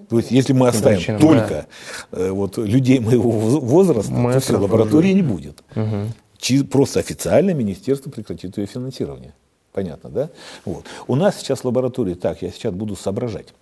То 0.09 0.17
есть, 0.17 0.31
если 0.31 0.53
мы 0.53 0.67
оставим 0.67 0.97
Причина, 0.97 1.19
только 1.19 1.67
да. 2.11 2.17
э, 2.17 2.31
вот, 2.31 2.57
людей 2.57 2.99
моего 2.99 3.31
возраста, 3.31 4.11
мы 4.11 4.33
то 4.33 4.39
все, 4.39 4.57
лаборатории 4.57 5.11
не 5.11 5.21
будет. 5.21 5.63
Угу. 5.75 6.65
Просто 6.69 6.99
официально 6.99 7.53
министерство 7.53 8.09
прекратит 8.09 8.57
ее 8.57 8.65
финансирование. 8.65 9.33
Понятно, 9.71 10.09
да? 10.09 10.29
Вот. 10.65 10.85
У 11.07 11.15
нас 11.15 11.39
сейчас 11.39 11.63
лаборатории, 11.63 12.13
так, 12.13 12.41
я 12.41 12.51
сейчас 12.51 12.73
буду 12.73 12.95
соображать. 12.95 13.53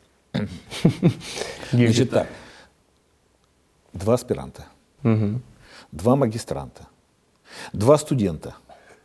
Значит 1.72 2.12
так, 2.12 2.28
два 3.94 4.16
аспиранта, 4.16 4.66
два 5.92 6.16
магистранта, 6.16 6.88
два 7.74 7.98
студента. 7.98 8.56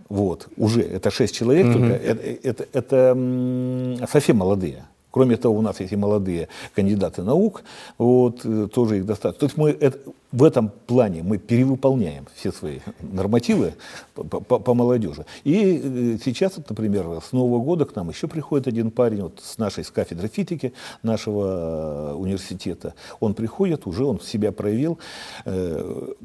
Вот, 0.08 0.48
уже 0.56 0.82
это 0.82 1.10
шесть 1.10 1.34
человек, 1.34 1.72
только 1.72 1.94
это, 1.94 2.22
это, 2.42 2.66
это 2.72 4.06
совсем 4.10 4.36
молодые. 4.36 4.84
Кроме 5.14 5.36
того, 5.36 5.58
у 5.58 5.62
нас 5.62 5.78
есть 5.78 5.92
и 5.92 5.96
молодые 5.96 6.48
кандидаты 6.74 7.22
наук, 7.22 7.62
вот, 7.98 8.40
э, 8.44 8.66
тоже 8.66 8.98
их 8.98 9.06
достаточно. 9.06 9.38
То 9.38 9.46
есть 9.46 9.56
мы 9.56 9.70
это, 9.70 9.96
в 10.32 10.42
этом 10.42 10.72
плане 10.88 11.22
мы 11.22 11.38
перевыполняем 11.38 12.26
все 12.34 12.50
свои 12.50 12.80
нормативы 13.00 13.74
по, 14.14 14.24
по, 14.24 14.58
по 14.58 14.74
молодежи. 14.74 15.24
И 15.44 15.80
э, 15.84 16.18
сейчас, 16.24 16.56
например, 16.56 17.20
с 17.24 17.30
Нового 17.30 17.62
года 17.62 17.84
к 17.84 17.94
нам 17.94 18.08
еще 18.10 18.26
приходит 18.26 18.66
один 18.66 18.90
парень 18.90 19.22
вот, 19.22 19.40
с 19.40 19.56
нашей 19.56 19.84
с 19.84 19.90
кафедры 19.92 20.26
физики 20.26 20.72
нашего 21.04 22.10
э, 22.10 22.14
университета. 22.14 22.94
Он 23.20 23.34
приходит, 23.34 23.86
уже 23.86 24.04
он 24.04 24.18
себя 24.18 24.50
проявил. 24.50 24.98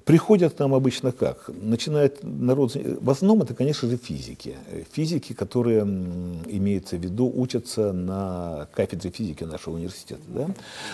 Приходят 0.05 0.55
к 0.55 0.59
нам 0.59 0.73
обычно 0.73 1.11
как? 1.11 1.51
Начинает 1.61 2.23
народ... 2.23 2.73
В 2.73 3.09
основном 3.11 3.43
это, 3.43 3.53
конечно 3.53 3.87
же, 3.87 3.97
физики. 3.97 4.55
Физики, 4.91 5.33
которые, 5.33 5.81
имеется 5.81 6.97
в 6.97 7.03
виду, 7.03 7.31
учатся 7.35 7.93
на 7.93 8.67
кафедре 8.85 9.11
физики 9.11 9.43
нашего 9.43 9.75
университета. 9.75 10.23
Да? 10.27 10.47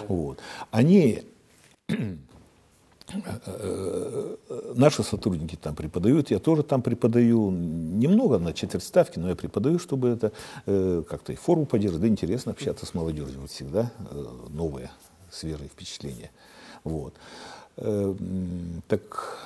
Вот. 0.08 0.40
Они 0.72 1.24
наши 4.76 5.04
сотрудники 5.04 5.56
там 5.56 5.76
преподают, 5.76 6.32
я 6.32 6.40
тоже 6.40 6.64
там 6.64 6.82
преподаю, 6.82 7.52
немного 7.52 8.40
на 8.40 8.54
четверть 8.54 8.84
ставки, 8.84 9.20
но 9.20 9.30
я 9.30 9.36
преподаю, 9.36 9.78
чтобы 9.80 10.10
это 10.10 10.32
э, 10.66 11.04
как-то 11.08 11.32
и 11.32 11.36
форму 11.36 11.66
поддерживать, 11.66 12.02
да 12.02 12.08
интересно 12.08 12.52
общаться 12.54 12.86
с 12.86 12.94
молодежью, 12.94 13.42
вот 13.42 13.52
всегда 13.52 13.92
э, 14.12 14.26
новые, 14.50 14.90
свежие 15.32 15.70
впечатления. 15.70 16.32
Вот. 16.84 17.14
Э, 17.78 18.16
так 18.88 19.40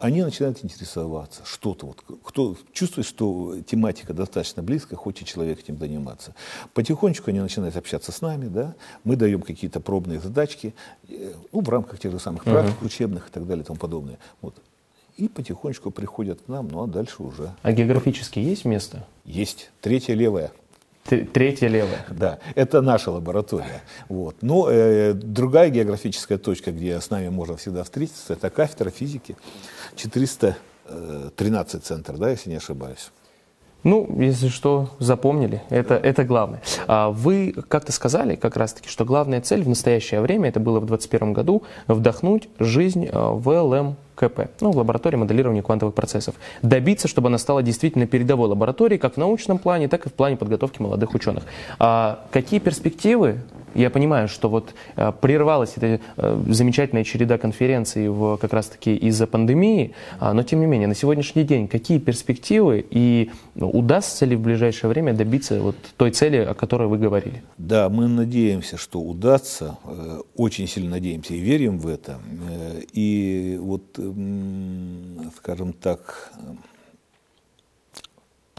они 0.00 0.22
начинают 0.22 0.64
интересоваться, 0.64 1.42
что-то, 1.44 1.86
вот, 1.86 2.04
кто 2.22 2.56
чувствует, 2.72 3.06
что 3.06 3.56
тематика 3.66 4.12
достаточно 4.12 4.62
близкая, 4.62 4.98
хочет 4.98 5.26
человек 5.26 5.60
этим 5.60 5.78
заниматься. 5.78 6.34
Потихонечку 6.72 7.30
они 7.30 7.40
начинают 7.40 7.76
общаться 7.76 8.12
с 8.12 8.20
нами, 8.20 8.46
да, 8.46 8.74
мы 9.04 9.16
даем 9.16 9.42
какие-то 9.42 9.80
пробные 9.80 10.20
задачки, 10.20 10.74
э, 11.08 11.32
ну, 11.52 11.60
в 11.60 11.68
рамках 11.68 11.98
тех 11.98 12.12
же 12.12 12.18
самых 12.18 12.44
практик 12.44 12.76
uh-huh. 12.80 12.86
учебных 12.86 13.28
и 13.28 13.30
так 13.30 13.46
далее 13.46 13.62
и 13.62 13.66
тому 13.66 13.78
подобное. 13.78 14.18
Вот. 14.40 14.56
И 15.16 15.28
потихонечку 15.28 15.90
приходят 15.90 16.40
к 16.42 16.48
нам, 16.48 16.68
ну 16.68 16.82
а 16.82 16.86
дальше 16.86 17.22
уже. 17.22 17.54
А 17.62 17.72
географически 17.72 18.40
есть 18.40 18.64
место? 18.64 19.06
Есть. 19.24 19.70
Третья 19.80 20.14
левая. 20.14 20.50
Третья 21.04 21.68
левая. 21.68 22.06
Да, 22.08 22.38
это 22.54 22.80
наша 22.80 23.10
лаборатория. 23.10 23.82
Вот. 24.08 24.36
Но 24.40 24.70
э, 24.70 25.12
другая 25.12 25.68
географическая 25.68 26.38
точка, 26.38 26.72
где 26.72 26.98
с 26.98 27.10
нами 27.10 27.28
можно 27.28 27.56
всегда 27.58 27.84
встретиться, 27.84 28.32
это 28.32 28.48
кафедра 28.48 28.90
физики. 28.90 29.36
413 29.96 31.84
центр, 31.84 32.16
да, 32.16 32.30
если 32.30 32.50
не 32.50 32.56
ошибаюсь. 32.56 33.10
Ну, 33.84 34.08
если 34.18 34.48
что, 34.48 34.88
запомнили. 34.98 35.62
Это, 35.68 35.94
это 35.94 36.24
главное. 36.24 36.62
А 36.86 37.10
вы 37.10 37.54
как-то 37.68 37.92
сказали 37.92 38.34
как 38.34 38.56
раз-таки, 38.56 38.88
что 38.88 39.04
главная 39.04 39.42
цель 39.42 39.62
в 39.62 39.68
настоящее 39.68 40.22
время, 40.22 40.48
это 40.48 40.58
было 40.58 40.80
в 40.80 40.86
2021 40.86 41.34
году, 41.34 41.62
вдохнуть 41.86 42.48
жизнь 42.58 43.06
а, 43.12 43.32
в 43.32 43.46
ЛМКП, 43.46 44.48
ну, 44.62 44.72
в 44.72 44.78
лаборатории 44.78 45.16
моделирования 45.16 45.62
квантовых 45.62 45.94
процессов. 45.94 46.34
Добиться, 46.62 47.08
чтобы 47.08 47.28
она 47.28 47.36
стала 47.36 47.62
действительно 47.62 48.06
передовой 48.06 48.48
лабораторией, 48.48 48.98
как 48.98 49.14
в 49.14 49.16
научном 49.18 49.58
плане, 49.58 49.86
так 49.88 50.06
и 50.06 50.08
в 50.08 50.14
плане 50.14 50.38
подготовки 50.38 50.80
молодых 50.80 51.12
ученых. 51.12 51.44
А 51.78 52.24
какие 52.30 52.60
перспективы 52.60 53.42
я 53.74 53.90
понимаю, 53.90 54.28
что 54.28 54.48
вот 54.48 54.74
э, 54.96 55.12
прервалась 55.20 55.72
эта 55.76 56.00
э, 56.16 56.42
замечательная 56.48 57.04
череда 57.04 57.38
конференций 57.38 58.08
в, 58.08 58.36
как 58.38 58.52
раз-таки 58.52 58.94
из-за 58.96 59.26
пандемии, 59.26 59.94
а, 60.20 60.32
но 60.32 60.42
тем 60.42 60.60
не 60.60 60.66
менее, 60.66 60.88
на 60.88 60.94
сегодняшний 60.94 61.44
день 61.44 61.68
какие 61.68 61.98
перспективы 61.98 62.84
и 62.88 63.30
удастся 63.56 64.26
ли 64.26 64.36
в 64.36 64.40
ближайшее 64.40 64.90
время 64.90 65.12
добиться 65.12 65.60
вот 65.60 65.76
той 65.96 66.10
цели, 66.10 66.38
о 66.38 66.54
которой 66.54 66.88
вы 66.88 66.98
говорили? 66.98 67.42
Да, 67.58 67.88
мы 67.88 68.08
надеемся, 68.08 68.76
что 68.76 69.00
удастся, 69.00 69.76
э, 69.84 70.20
очень 70.36 70.68
сильно 70.68 70.90
надеемся 70.90 71.34
и 71.34 71.38
верим 71.38 71.78
в 71.78 71.88
это. 71.88 72.18
И 72.92 73.58
вот, 73.60 73.98
скажем 75.36 75.72
так, 75.72 76.32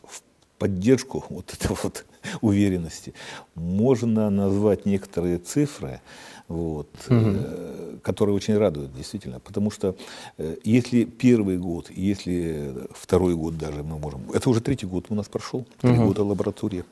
в 0.04 0.22
поддержку 0.58 1.24
вот 1.30 1.54
этого 1.54 1.78
вот 1.84 2.06
уверенности. 2.42 3.14
Можно 3.56 4.30
назвать 4.30 4.86
некоторые 4.86 5.38
цифры, 5.38 6.02
вот, 6.48 6.90
угу. 7.10 7.16
э, 7.18 7.98
которые 8.04 8.36
очень 8.36 8.58
радуют, 8.58 8.96
действительно. 8.96 9.40
Потому 9.40 9.72
что 9.72 9.96
э, 10.38 10.58
если 10.64 11.06
первый 11.06 11.58
год, 11.58 11.90
если 11.90 12.74
второй 12.92 13.36
год 13.36 13.58
даже 13.58 13.84
мы 13.84 13.98
можем... 13.98 14.22
Это 14.34 14.50
уже 14.50 14.62
третий 14.62 14.86
год 14.86 15.06
у 15.10 15.16
нас 15.16 15.28
прошел, 15.28 15.66
три 15.82 15.92
угу. 15.92 16.08
года 16.08 16.24
лаборатории. 16.24 16.84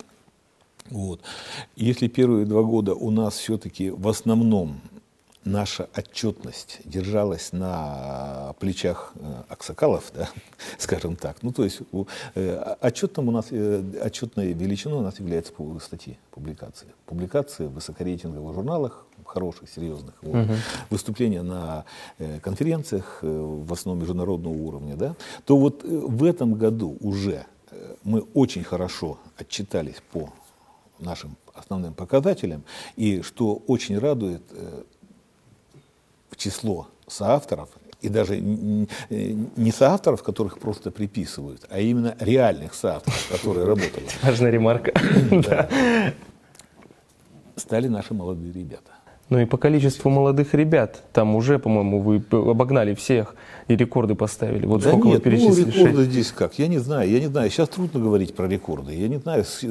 Вот. 0.89 1.21
Если 1.75 2.07
первые 2.07 2.45
два 2.45 2.61
года 2.63 2.93
у 2.93 3.09
нас 3.11 3.37
все-таки 3.37 3.89
в 3.89 4.07
основном 4.07 4.81
наша 5.45 5.89
отчетность 5.95 6.79
держалась 6.85 7.51
на 7.51 8.55
плечах 8.59 9.13
э, 9.15 9.43
аксакалов, 9.50 10.12
да, 10.15 10.29
скажем 10.77 11.15
так. 11.15 11.38
Ну, 11.41 11.51
то 11.51 11.63
есть 11.63 11.81
э, 12.35 12.75
отчетным 12.81 13.29
у 13.29 13.31
нас, 13.31 13.47
э, 13.51 13.83
отчетной 14.01 14.53
величиной 14.53 15.00
у 15.00 15.01
нас 15.01 15.19
является 15.19 15.53
статьи, 15.81 16.17
публикации. 16.31 16.88
Публикации 17.05 17.65
в 17.65 17.73
высокорейтинговых 17.73 18.55
журналах, 18.55 19.05
хороших, 19.25 19.69
серьезных. 19.69 20.15
Вот. 20.21 20.45
Угу. 20.45 20.53
Выступления 20.89 21.41
на 21.41 21.85
конференциях, 22.41 23.19
в 23.21 23.73
основном 23.73 24.01
международного 24.01 24.53
уровня. 24.53 24.95
Да, 24.95 25.15
то 25.45 25.57
вот 25.57 25.83
в 25.83 26.23
этом 26.23 26.53
году 26.53 26.97
уже 27.00 27.45
мы 28.03 28.21
очень 28.33 28.63
хорошо 28.63 29.17
отчитались 29.38 30.01
по 30.12 30.31
нашим 31.00 31.35
основным 31.53 31.93
показателям. 31.93 32.63
И 32.95 33.21
что 33.21 33.55
очень 33.67 33.97
радует, 33.97 34.43
число 36.37 36.87
соавторов, 37.07 37.69
и 38.01 38.09
даже 38.09 38.39
не 38.39 39.71
соавторов, 39.71 40.23
которых 40.23 40.59
просто 40.59 40.91
приписывают, 40.91 41.65
а 41.69 41.79
именно 41.79 42.15
реальных 42.19 42.73
соавторов, 42.73 43.27
которые 43.31 43.65
работали. 43.65 44.05
Важная 44.21 44.51
ремарка. 44.51 44.93
Стали 47.55 47.87
наши 47.87 48.13
молодые 48.13 48.51
ребята. 48.51 48.91
Ну 49.29 49.39
и 49.39 49.45
по 49.45 49.57
количеству 49.57 50.09
молодых 50.09 50.53
ребят, 50.53 51.01
там 51.13 51.35
уже, 51.35 51.57
по-моему, 51.57 52.01
вы 52.01 52.23
обогнали 52.31 52.93
всех 52.93 53.35
и 53.67 53.75
рекорды 53.75 54.15
поставили. 54.15 54.65
Вот 54.65 54.83
да 54.83 54.89
сколько 54.89 55.07
нет, 55.07 55.17
вы 55.17 55.21
перечислили? 55.23 55.65
Ну, 55.65 55.85
рекорды 55.85 56.03
здесь 56.03 56.31
как? 56.31 56.59
Я 56.59 56.67
не 56.67 56.79
знаю, 56.79 57.09
я 57.09 57.19
не 57.19 57.27
знаю. 57.27 57.49
Сейчас 57.49 57.69
трудно 57.69 58.01
говорить 58.01 58.35
про 58.35 58.47
рекорды. 58.47 58.93
Я 58.93 59.07
не 59.07 59.17
знаю, 59.17 59.45
с 59.45 59.63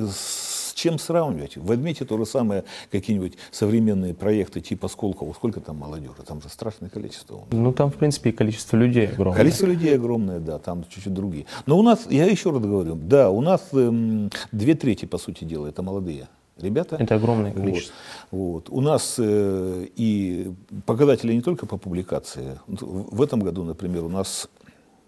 чем 0.83 0.99
сравнивать? 0.99 1.57
Возьмите 1.57 2.05
то 2.05 2.19
же 2.19 2.27
самое, 2.27 2.65
какие-нибудь 2.91 3.35
современные 3.51 4.15
проекты 4.15 4.61
типа 4.61 4.89
Сколково. 4.89 5.33
Сколько 5.33 5.61
там 5.61 5.77
молодежи? 5.77 6.23
Там 6.27 6.43
же 6.43 6.49
страшное 6.49 6.91
количество. 6.91 7.45
Ну, 7.53 7.73
там, 7.73 7.91
в 7.91 7.95
принципе, 7.95 8.31
и 8.31 8.33
количество 8.33 8.77
людей 8.77 9.09
огромное. 9.09 9.37
Количество 9.37 9.67
людей 9.67 9.95
огромное, 9.95 10.41
да, 10.41 10.59
там 10.59 10.85
чуть-чуть 10.89 11.15
другие. 11.15 11.47
Но 11.67 11.79
у 11.79 11.83
нас, 11.83 12.07
я 12.11 12.27
еще 12.27 12.51
раз 12.51 12.61
говорю, 12.61 12.97
да, 12.97 13.31
у 13.31 13.41
нас 13.41 13.69
эм, 13.73 14.31
две 14.51 14.75
трети, 14.75 15.05
по 15.05 15.19
сути 15.19 15.45
дела, 15.45 15.69
это 15.69 15.83
молодые 15.83 16.29
ребята. 16.59 16.97
Это 16.99 17.15
огромное 17.15 17.53
количество. 17.53 17.95
Вот, 18.31 18.69
вот. 18.69 18.77
У 18.77 18.81
нас 18.81 19.17
э, 19.19 19.87
и 19.95 20.53
показатели 20.85 21.33
не 21.33 21.43
только 21.43 21.67
по 21.67 21.77
публикации. 21.77 22.59
В 22.67 23.23
этом 23.23 23.41
году, 23.41 23.63
например, 23.63 24.05
у 24.05 24.09
нас, 24.09 24.49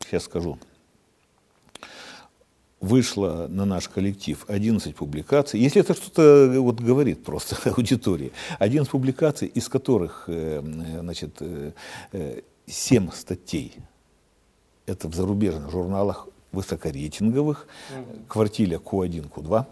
сейчас 0.00 0.24
скажу, 0.24 0.58
вышло 2.80 3.46
на 3.48 3.64
наш 3.64 3.88
коллектив 3.88 4.44
11 4.48 4.94
публикаций, 4.94 5.60
если 5.60 5.80
это 5.80 5.94
что-то 5.94 6.22
э, 6.22 6.58
вот 6.58 6.80
говорит 6.80 7.24
просто 7.24 7.56
аудитории, 7.70 8.32
11 8.58 8.90
публикаций, 8.90 9.48
из 9.48 9.68
которых 9.68 10.24
э, 10.28 10.62
значит, 11.00 11.40
7 12.66 13.08
э, 13.08 13.12
статей 13.12 13.74
это 14.86 15.08
в 15.08 15.14
зарубежных 15.14 15.70
журналах 15.70 16.28
высокорейтинговых, 16.52 17.66
квартире 18.28 18.76
Q1, 18.76 19.30
Q2, 19.30 19.66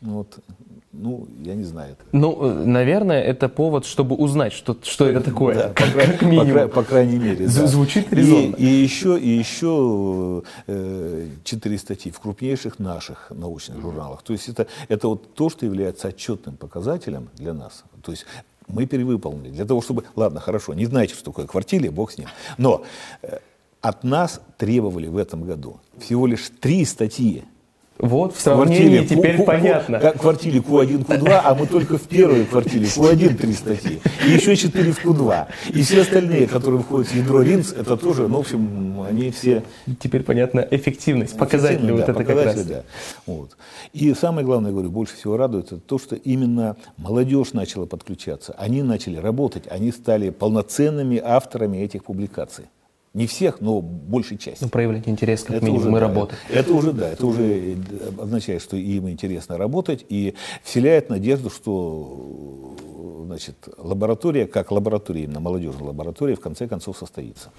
вот, 0.00 0.38
ну, 0.92 1.28
я 1.42 1.54
не 1.54 1.64
знаю. 1.64 1.92
Это. 1.92 2.02
Ну, 2.12 2.64
наверное, 2.66 3.22
это 3.22 3.48
повод, 3.48 3.84
чтобы 3.84 4.16
узнать, 4.16 4.52
что, 4.52 4.76
что 4.82 5.06
это 5.06 5.20
такое. 5.20 5.54
Да, 5.54 5.68
по, 5.68 5.84
как 5.84 6.22
минимум. 6.22 6.68
По, 6.68 6.68
по 6.68 6.82
крайней 6.82 7.18
мере. 7.18 7.46
Да. 7.46 7.66
Звучит 7.66 8.12
резонно. 8.12 8.56
И, 8.56 8.64
и 8.64 8.82
еще, 8.82 9.18
и 9.18 9.28
еще 9.28 10.42
э, 10.66 11.28
четыре 11.44 11.78
статьи 11.78 12.10
в 12.10 12.18
крупнейших 12.18 12.78
наших 12.78 13.30
научных 13.30 13.80
журналах. 13.80 14.22
То 14.22 14.32
есть 14.32 14.48
это, 14.48 14.66
это 14.88 15.08
вот 15.08 15.34
то, 15.34 15.50
что 15.50 15.66
является 15.66 16.08
отчетным 16.08 16.56
показателем 16.56 17.28
для 17.36 17.52
нас. 17.52 17.84
То 18.02 18.12
есть 18.12 18.26
мы 18.66 18.86
перевыполнили. 18.86 19.50
Для 19.50 19.64
того, 19.64 19.82
чтобы... 19.82 20.04
Ладно, 20.16 20.40
хорошо, 20.40 20.74
не 20.74 20.86
знаете, 20.86 21.14
что 21.14 21.24
такое 21.24 21.46
квартире, 21.46 21.90
бог 21.90 22.10
с 22.10 22.18
ним. 22.18 22.28
Но 22.58 22.84
э, 23.22 23.38
от 23.80 24.02
нас 24.02 24.40
требовали 24.56 25.08
в 25.08 25.16
этом 25.16 25.44
году 25.44 25.78
всего 25.98 26.26
лишь 26.26 26.50
три 26.60 26.84
статьи 26.84 27.44
вот, 28.00 28.34
в 28.34 28.40
сравнении 28.40 28.96
квартире, 28.96 29.06
теперь 29.06 29.36
Q, 29.36 29.44
понятно. 29.44 30.00
Как 30.00 30.20
квартире 30.20 30.60
Q1, 30.60 31.06
Q2, 31.06 31.40
а 31.44 31.54
мы 31.54 31.66
только 31.66 31.98
в 31.98 32.02
первой 32.02 32.44
квартире 32.46 32.86
Q1 32.86 33.34
три 33.34 33.52
статьи. 33.52 34.00
И 34.26 34.30
еще 34.30 34.56
четыре 34.56 34.92
в 34.92 35.04
Q2. 35.04 35.46
И 35.74 35.82
все 35.82 36.02
остальные, 36.02 36.46
которые 36.46 36.80
входят 36.80 37.08
в 37.08 37.14
ядро 37.14 37.42
РИНС, 37.42 37.72
это 37.72 37.96
тоже, 37.96 38.26
ну, 38.28 38.38
в 38.38 38.40
общем, 38.40 39.02
они 39.02 39.30
все... 39.30 39.62
Теперь 39.98 40.22
понятно 40.22 40.66
эффективность, 40.70 41.36
показатели 41.36 41.88
да, 41.88 41.92
вот 41.92 42.08
это 42.08 42.24
как 42.24 42.44
раз. 42.44 42.64
Да. 42.64 42.82
Вот. 43.26 43.56
И 43.92 44.14
самое 44.14 44.46
главное, 44.46 44.72
говорю, 44.72 44.90
больше 44.90 45.16
всего 45.16 45.36
радует, 45.36 45.66
это 45.66 45.78
то, 45.78 45.98
что 45.98 46.16
именно 46.16 46.76
молодежь 46.96 47.52
начала 47.52 47.86
подключаться. 47.86 48.54
Они 48.56 48.82
начали 48.82 49.16
работать, 49.16 49.64
они 49.68 49.92
стали 49.92 50.30
полноценными 50.30 51.20
авторами 51.22 51.78
этих 51.78 52.04
публикаций. 52.04 52.64
Не 53.12 53.26
всех, 53.26 53.60
но 53.60 53.80
большей 53.80 54.38
части. 54.38 54.62
Ну, 54.62 54.68
проявлять 54.70 55.08
интерес, 55.08 55.42
как 55.42 55.56
это 55.56 55.66
минимум, 55.66 55.80
уже, 55.80 55.90
и 55.90 55.94
да, 55.94 56.00
работать. 56.00 56.38
Это, 56.48 56.58
это 56.60 56.72
уже, 56.74 56.92
да, 56.92 57.08
это 57.08 57.26
уже 57.26 57.76
означает, 58.20 58.62
что 58.62 58.76
им 58.76 59.08
интересно 59.08 59.58
работать 59.58 60.06
и 60.08 60.34
вселяет 60.62 61.10
надежду, 61.10 61.50
что 61.50 62.76
значит, 63.30 63.68
лаборатория, 63.78 64.46
как 64.46 64.72
лаборатория, 64.72 65.24
именно 65.24 65.38
молодежная 65.38 65.88
лаборатория, 65.88 66.34
в 66.34 66.40
конце 66.40 66.66
концов 66.66 66.98
состоится. 66.98 67.50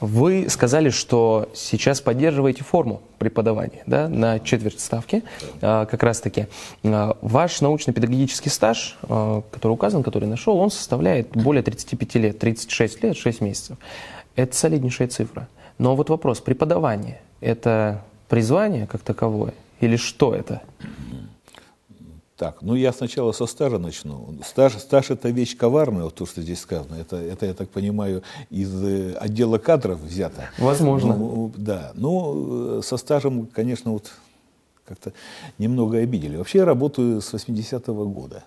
Вы 0.00 0.46
сказали, 0.48 0.90
что 0.90 1.48
сейчас 1.54 2.00
поддерживаете 2.00 2.62
форму 2.62 3.00
преподавания 3.18 3.82
да, 3.86 4.08
на 4.08 4.38
четверть 4.38 4.78
ставки, 4.78 5.24
да. 5.60 5.86
как 5.86 6.04
раз-таки. 6.04 6.46
А, 6.84 7.16
ваш 7.20 7.60
научно-педагогический 7.60 8.48
стаж, 8.48 8.96
а, 9.02 9.42
который 9.50 9.72
указан, 9.72 10.04
который 10.04 10.28
нашел, 10.28 10.56
он 10.56 10.70
составляет 10.70 11.30
более 11.30 11.64
35 11.64 12.14
лет, 12.14 12.38
36 12.38 13.02
лет, 13.02 13.16
6 13.16 13.40
месяцев. 13.40 13.76
Это 14.38 14.54
солиднейшая 14.54 15.08
цифра. 15.08 15.48
Но 15.78 15.96
вот 15.96 16.10
вопрос, 16.10 16.40
преподавание– 16.40 17.20
это 17.40 18.04
призвание 18.28 18.86
как 18.86 19.02
таковое 19.02 19.52
или 19.80 19.96
что 19.96 20.32
это? 20.32 20.62
Так, 22.36 22.62
ну 22.62 22.76
я 22.76 22.92
сначала 22.92 23.32
со 23.32 23.46
стажа 23.46 23.78
начну. 23.78 24.32
Стаж, 24.44 24.74
стаж 24.74 25.10
это 25.10 25.30
вещь 25.30 25.56
коварная, 25.56 26.04
вот 26.04 26.14
то, 26.14 26.24
что 26.24 26.40
здесь 26.40 26.60
сказано. 26.60 26.94
Это, 26.94 27.16
это, 27.16 27.46
я 27.46 27.54
так 27.54 27.68
понимаю, 27.70 28.22
из 28.48 28.72
э, 28.80 29.14
отдела 29.14 29.58
кадров 29.58 29.98
взято. 29.98 30.50
Возможно. 30.58 31.16
Ну, 31.16 31.52
да, 31.56 31.90
ну 31.94 32.80
со 32.82 32.96
стажем, 32.96 33.48
конечно, 33.52 33.90
вот 33.90 34.12
как-то 34.84 35.12
немного 35.58 35.98
обидели. 35.98 36.36
Вообще 36.36 36.58
я 36.58 36.64
работаю 36.64 37.20
с 37.22 37.34
80-го 37.34 38.04
года. 38.06 38.44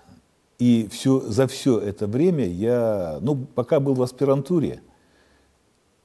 И 0.57 0.87
все, 0.89 1.19
за 1.19 1.47
все 1.47 1.79
это 1.79 2.07
время 2.07 2.47
я, 2.47 3.17
ну, 3.19 3.35
пока 3.35 3.81
был 3.81 3.95
в 3.95 4.01
аспирантуре, 4.01 4.79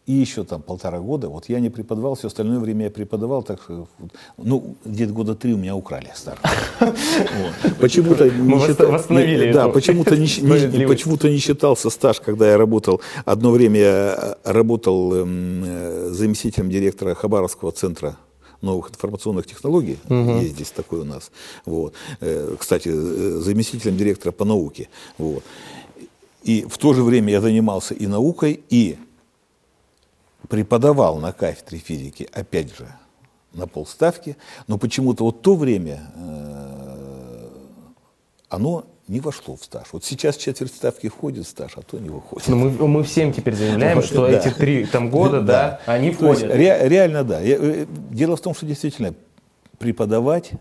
и 0.06 0.12
еще 0.12 0.44
там 0.44 0.62
полтора 0.62 1.00
года, 1.00 1.28
вот 1.28 1.48
я 1.48 1.58
не 1.58 1.68
преподавал, 1.68 2.14
все 2.14 2.28
остальное 2.28 2.60
время 2.60 2.84
я 2.84 2.90
преподавал, 2.90 3.42
так 3.42 3.60
что, 3.60 3.88
ну, 4.38 4.76
где-то 4.84 5.12
года 5.12 5.34
три 5.34 5.52
у 5.52 5.56
меня 5.56 5.74
украли 5.74 6.12
старт. 6.14 6.38
Почему-то 7.80 8.30
восстановили 8.86 9.52
Да, 9.52 9.68
почему-то 9.68 10.16
не, 10.16 10.86
почему-то 10.86 11.28
не 11.28 11.38
считался 11.38 11.90
стаж, 11.90 12.20
когда 12.20 12.48
я 12.50 12.56
работал, 12.56 13.00
одно 13.24 13.50
время 13.50 13.80
я 13.80 14.38
работал 14.44 15.12
эм, 15.12 15.64
э, 15.64 16.08
заместителем 16.12 16.70
директора 16.70 17.14
Хабаровского 17.14 17.72
центра 17.72 18.16
новых 18.62 18.90
информационных 18.90 19.46
технологий, 19.46 19.98
угу. 20.08 20.38
есть 20.38 20.54
здесь 20.54 20.70
такой 20.70 21.00
у 21.00 21.04
нас, 21.04 21.32
вот. 21.64 21.94
Э, 22.20 22.54
кстати, 22.56 22.90
э, 22.92 23.40
заместителем 23.40 23.96
директора 23.96 24.30
по 24.30 24.44
науке, 24.44 24.88
вот. 25.18 25.42
И 26.44 26.64
в 26.68 26.78
то 26.78 26.94
же 26.94 27.02
время 27.02 27.32
я 27.32 27.40
занимался 27.40 27.92
и 27.92 28.06
наукой, 28.06 28.60
и 28.70 28.96
преподавал 30.48 31.18
на 31.18 31.32
кафедре 31.32 31.78
физики, 31.78 32.28
опять 32.32 32.76
же, 32.76 32.88
на 33.52 33.66
полставки, 33.66 34.36
но 34.66 34.78
почему-то 34.78 35.24
вот 35.24 35.42
то 35.42 35.56
время 35.56 36.10
э, 36.14 37.48
оно 38.48 38.84
не 39.08 39.20
вошло 39.20 39.56
в 39.56 39.64
стаж. 39.64 39.88
Вот 39.92 40.04
сейчас 40.04 40.36
четверть 40.36 40.74
ставки 40.74 41.08
входит 41.08 41.46
в 41.46 41.48
стаж, 41.48 41.72
а 41.76 41.82
то 41.82 41.98
не 41.98 42.10
выходит. 42.10 42.48
Но 42.48 42.56
ну, 42.56 42.70
мы, 42.70 42.88
мы 42.88 43.04
всем 43.04 43.32
теперь 43.32 43.54
заявляем, 43.54 44.02
что 44.02 44.26
эти 44.26 44.50
три 44.50 44.84
там, 44.84 45.10
года, 45.10 45.40
да, 45.40 45.80
они 45.86 46.10
входят. 46.10 46.52
Ре, 46.52 46.88
реально, 46.88 47.24
да. 47.24 47.40
Э, 47.42 47.86
дело 48.10 48.36
в 48.36 48.40
том, 48.40 48.54
что 48.54 48.66
действительно 48.66 49.14
преподавать 49.78 50.52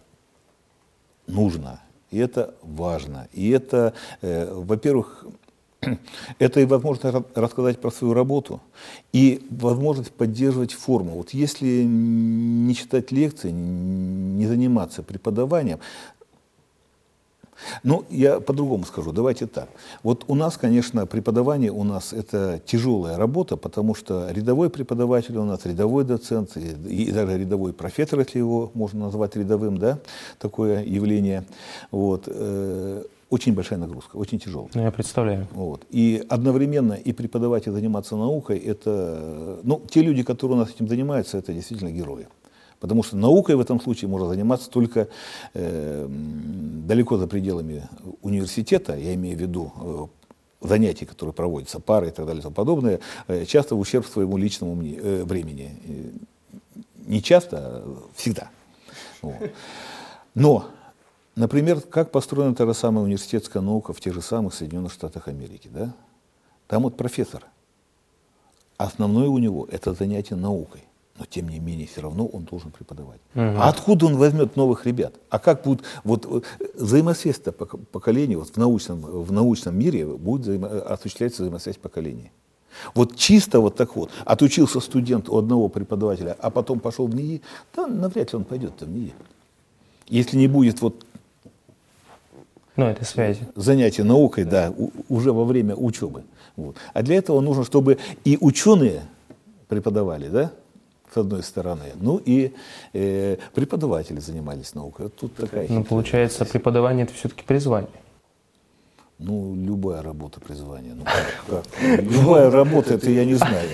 нужно. 1.28 1.82
И 2.12 2.18
это 2.18 2.54
важно. 2.62 3.28
И 3.34 3.50
это, 3.50 3.94
э, 4.22 4.54
во-первых, 4.54 5.26
это 6.40 6.60
и 6.60 6.66
возможность 6.66 7.18
рассказать 7.36 7.80
про 7.80 7.92
свою 7.92 8.14
работу, 8.14 8.62
и 9.14 9.46
возможность 9.50 10.12
поддерживать 10.12 10.74
форму. 10.74 11.12
Вот 11.12 11.32
если 11.32 11.84
не 11.84 12.74
читать 12.76 13.12
лекции, 13.12 13.52
не 13.52 14.48
заниматься 14.48 15.04
преподаванием, 15.04 15.80
ну, 17.84 18.06
я 18.10 18.40
по-другому 18.40 18.86
скажу, 18.86 19.12
давайте 19.12 19.48
так. 19.48 19.70
Вот 20.04 20.26
у 20.28 20.36
нас, 20.36 20.58
конечно, 20.58 21.06
преподавание 21.06 21.72
у 21.72 21.84
нас 21.84 22.14
это 22.14 22.60
тяжелая 22.66 23.18
работа, 23.18 23.58
потому 23.58 23.96
что 23.96 24.30
рядовой 24.30 24.70
преподаватель 24.70 25.38
у 25.38 25.44
нас, 25.46 25.66
рядовой 25.66 26.04
доцент, 26.04 26.58
и, 26.58 27.06
и 27.06 27.12
даже 27.12 27.38
рядовой 27.38 27.74
профессор, 27.74 28.20
если 28.20 28.40
его 28.40 28.72
можно 28.74 29.06
назвать 29.06 29.36
рядовым, 29.36 29.78
да, 29.78 30.00
такое 30.40 30.84
явление, 30.84 31.46
вот, 31.92 32.24
э, 32.28 33.04
очень 33.36 33.54
большая 33.54 33.80
нагрузка, 33.80 34.16
очень 34.16 34.40
тяжелая. 34.40 34.70
Ну, 34.74 34.82
я 34.82 34.92
представляю. 34.92 35.48
Вот. 35.52 35.86
И 35.90 36.24
одновременно 36.30 36.94
и 36.94 37.12
преподавать, 37.12 37.68
и 37.68 37.72
заниматься 37.72 38.16
наукой, 38.16 38.58
это, 38.60 39.60
ну, 39.64 39.82
те 39.90 40.02
люди, 40.02 40.24
которые 40.24 40.58
у 40.58 40.60
нас 40.60 40.70
этим 40.70 40.88
занимаются, 40.88 41.38
это 41.38 41.54
действительно 41.54 41.92
герои. 41.92 42.28
Потому 42.80 43.04
что 43.04 43.18
наукой 43.18 43.56
в 43.56 43.60
этом 43.60 43.82
случае 43.82 44.10
можно 44.10 44.28
заниматься 44.28 44.70
только 44.70 45.08
э, 45.54 46.08
далеко 46.88 47.18
за 47.18 47.28
пределами 47.28 47.84
университета, 48.22 48.96
я 48.96 49.14
имею 49.16 49.38
в 49.38 49.42
виду 49.42 49.74
э, 49.82 50.68
занятия, 50.68 51.06
которые 51.06 51.34
проводятся, 51.34 51.80
пары 51.80 52.08
и 52.08 52.12
так 52.12 52.26
далее 52.26 52.40
и 52.40 52.44
тому 52.44 52.56
подобное, 52.56 53.00
э, 53.28 53.46
часто 53.46 53.76
в 53.76 53.80
ущерб 53.80 54.06
своему 54.06 54.38
личному 54.38 54.76
мне, 54.76 54.96
э, 54.96 55.24
времени. 55.26 55.72
Не 57.08 57.22
часто, 57.22 57.58
а 57.58 57.98
всегда. 58.16 58.50
Вот. 59.22 59.36
Но 60.36 60.66
Например, 61.36 61.82
как 61.82 62.12
построена 62.12 62.56
та 62.56 62.66
же 62.66 62.74
самая 62.74 63.04
университетская 63.04 63.62
наука 63.62 63.94
в 63.94 64.00
тех 64.00 64.14
же 64.14 64.22
самых 64.22 64.54
Соединенных 64.54 64.94
Штатах 64.94 65.28
Америки. 65.28 65.70
Да? 65.72 65.94
Там 66.68 66.84
вот 66.84 66.96
профессор. 66.96 67.44
Основное 68.78 69.28
у 69.28 69.38
него 69.38 69.68
это 69.70 69.94
занятие 69.94 70.36
наукой. 70.36 70.84
Но 71.18 71.26
тем 71.26 71.48
не 71.48 71.60
менее, 71.60 71.88
все 71.88 72.02
равно 72.02 72.26
он 72.26 72.44
должен 72.44 72.72
преподавать. 72.72 73.22
Угу. 73.36 73.42
А 73.42 73.70
откуда 73.70 74.06
он 74.08 74.18
возьмет 74.18 74.58
новых 74.58 74.86
ребят? 74.86 75.14
А 75.30 75.40
как 75.40 75.64
будет 75.64 75.84
вот, 76.04 76.46
взаимосвязь 76.74 77.40
поколений 77.92 78.36
вот 78.36 78.50
в, 78.50 78.58
научном, 78.58 79.00
в 79.00 79.32
научном 79.32 79.78
мире 79.78 80.06
будет 80.06 80.42
взаимо, 80.42 80.68
осуществляться 80.68 81.44
взаимосвязь 81.44 81.78
поколений? 81.78 82.32
Вот 82.94 83.16
чисто 83.16 83.62
вот 83.62 83.78
так 83.78 83.96
вот. 83.96 84.10
Отучился 84.26 84.82
студент 84.82 85.30
у 85.30 85.38
одного 85.38 85.70
преподавателя, 85.70 86.36
а 86.38 86.50
потом 86.50 86.82
пошел 86.82 87.08
в 87.08 87.16
НИИ, 87.16 87.42
да 87.74 87.88
навряд 87.88 88.34
ли 88.34 88.38
он 88.38 88.44
пойдет 88.44 88.82
в 88.82 88.90
НИИ. 88.90 89.14
Если 90.08 90.36
не 90.36 90.50
будет 90.50 90.82
вот 90.82 91.06
ну, 92.76 92.86
это 92.88 93.06
связи. 93.06 93.48
Занятия 93.56 94.04
наукой, 94.04 94.44
да, 94.44 94.74
у, 94.76 94.92
уже 95.10 95.32
во 95.32 95.46
время 95.46 95.76
учебы. 95.76 96.24
Вот. 96.56 96.76
А 96.94 97.02
для 97.02 97.18
этого 97.18 97.42
нужно, 97.42 97.64
чтобы 97.64 97.98
и 98.24 98.38
ученые 98.40 99.02
преподавали, 99.68 100.28
да, 100.28 100.52
с 101.14 101.18
одной 101.18 101.44
стороны, 101.44 101.94
ну 101.96 102.22
и 102.24 102.54
э, 102.94 103.38
преподаватели 103.54 104.20
занимались 104.20 104.74
наукой. 104.74 105.06
Вот 105.06 105.16
тут 105.16 105.36
такая 105.36 105.68
ну, 105.70 105.84
получается, 105.84 106.40
связь. 106.40 106.50
преподавание 106.50 107.06
это 107.06 107.14
все-таки 107.14 107.44
призвание. 107.44 107.90
Ну, 109.18 109.56
любая 109.56 110.02
работа 110.02 110.42
призвание. 110.42 110.94
Ну, 110.94 111.06
как? 111.48 111.66
Любая 112.02 112.52
работа, 112.52 112.96
это 112.96 113.10
я 113.10 113.24
не 113.24 113.36
знаю. 113.36 113.70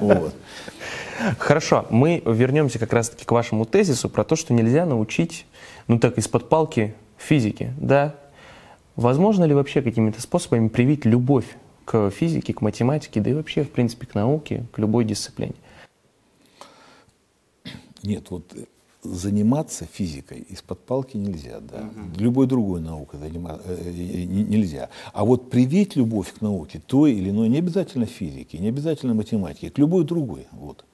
Вот. 0.00 0.32
Хорошо, 1.38 1.86
мы 1.90 2.22
вернемся 2.24 2.78
как 2.78 2.92
раз-таки 2.92 3.24
к 3.24 3.32
вашему 3.32 3.64
тезису 3.64 4.08
про 4.08 4.22
то, 4.22 4.36
что 4.36 4.54
нельзя 4.54 4.86
научить, 4.86 5.46
ну 5.88 5.98
так, 5.98 6.18
из-под 6.18 6.48
палки 6.48 6.94
физики, 7.16 7.72
да, 7.78 8.14
Возможно 8.96 9.44
ли 9.44 9.54
вообще 9.54 9.82
какими-то 9.82 10.20
способами 10.20 10.68
привить 10.68 11.04
любовь 11.04 11.56
к 11.84 12.10
физике, 12.10 12.54
к 12.54 12.62
математике, 12.62 13.20
да 13.20 13.30
и 13.30 13.34
вообще, 13.34 13.62
в 13.62 13.70
принципе, 13.70 14.06
к 14.06 14.14
науке, 14.14 14.66
к 14.72 14.78
любой 14.78 15.04
дисциплине? 15.04 15.54
Нет, 18.02 18.30
вот 18.30 18.54
заниматься 19.02 19.84
физикой 19.84 20.40
из-под 20.40 20.80
палки 20.80 21.16
нельзя, 21.16 21.60
да. 21.60 21.80
Угу. 21.80 22.18
Любой 22.18 22.46
другой 22.46 22.80
наукой 22.80 23.20
заниматься 23.20 23.68
э, 23.68 23.92
э 23.92 24.24
нельзя. 24.24 24.88
А 25.12 25.24
вот 25.24 25.50
привить 25.50 25.96
любовь 25.96 26.32
к 26.32 26.40
науке, 26.40 26.80
той 26.84 27.12
или 27.12 27.30
иной, 27.30 27.48
не 27.48 27.58
обязательно 27.58 28.06
физике, 28.06 28.58
не 28.58 28.68
обязательно 28.68 29.14
математике, 29.14 29.70
к 29.70 29.78
любой 29.78 30.04
другой. 30.04 30.46
Вот. 30.52 30.84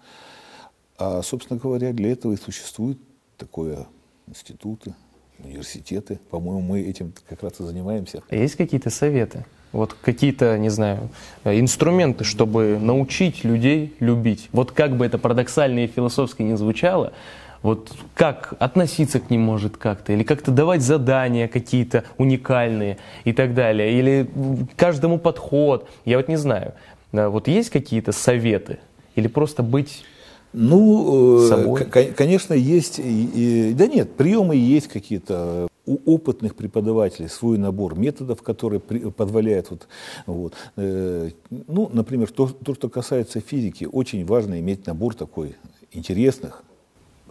А, 0.99 1.23
собственно 1.23 1.59
говоря, 1.59 1.93
для 1.93 2.13
этого 2.13 2.33
и 2.33 2.37
существуют 2.37 2.99
такое 3.39 3.87
институты, 4.27 4.95
университеты. 5.45 6.19
По-моему, 6.31 6.61
мы 6.61 6.81
этим 6.83 7.13
как 7.29 7.43
раз 7.43 7.61
и 7.61 7.65
занимаемся. 7.65 8.23
А 8.29 8.35
есть 8.35 8.57
какие-то 8.57 8.91
советы? 8.91 9.45
Вот 9.73 9.95
какие-то, 9.95 10.59
не 10.59 10.69
знаю, 10.69 11.09
инструменты, 11.45 12.25
чтобы 12.25 12.79
научить 12.79 13.43
людей 13.43 13.95
любить. 14.01 14.51
Вот 14.53 14.73
как 14.73 14.97
бы 14.97 15.07
это 15.07 15.19
парадоксально 15.19 15.85
и 15.85 15.87
философски 15.87 16.43
не 16.43 16.57
звучало, 16.59 17.15
вот 17.63 17.93
как 18.15 18.55
относиться 18.59 19.21
к 19.21 19.31
ним 19.31 19.43
может 19.43 19.77
как-то, 19.77 20.13
или 20.13 20.25
как-то 20.25 20.51
давать 20.51 20.83
задания 20.83 21.49
какие-то 21.49 22.05
уникальные 22.19 22.99
и 23.25 23.33
так 23.33 23.55
далее, 23.55 23.99
или 23.99 24.29
каждому 24.77 25.19
подход, 25.19 25.89
я 26.05 26.19
вот 26.19 26.29
не 26.29 26.37
знаю. 26.37 26.75
Вот 27.13 27.49
есть 27.49 27.71
какие-то 27.71 28.13
советы? 28.13 28.79
Или 29.15 29.29
просто 29.29 29.63
быть 29.63 30.05
ну, 30.53 31.77
э, 31.77 32.13
конечно, 32.13 32.55
есть, 32.55 32.99
да 32.99 33.87
нет, 33.87 34.13
приемы 34.13 34.57
есть 34.57 34.89
какие-то. 34.89 35.69
У 35.85 35.99
опытных 36.15 36.55
преподавателей 36.55 37.29
свой 37.29 37.59
набор 37.59 37.99
методов, 37.99 38.41
которые 38.43 38.79
позволяют, 38.79 39.71
вот, 39.71 39.89
вот, 40.27 40.53
э, 40.77 41.31
ну, 41.51 41.91
например, 41.93 42.31
то, 42.31 42.47
то, 42.47 42.75
что 42.75 42.89
касается 42.89 43.41
физики, 43.41 43.89
очень 43.91 44.25
важно 44.25 44.61
иметь 44.61 44.87
набор 44.87 45.15
такой 45.15 45.57
интересных, 45.91 46.63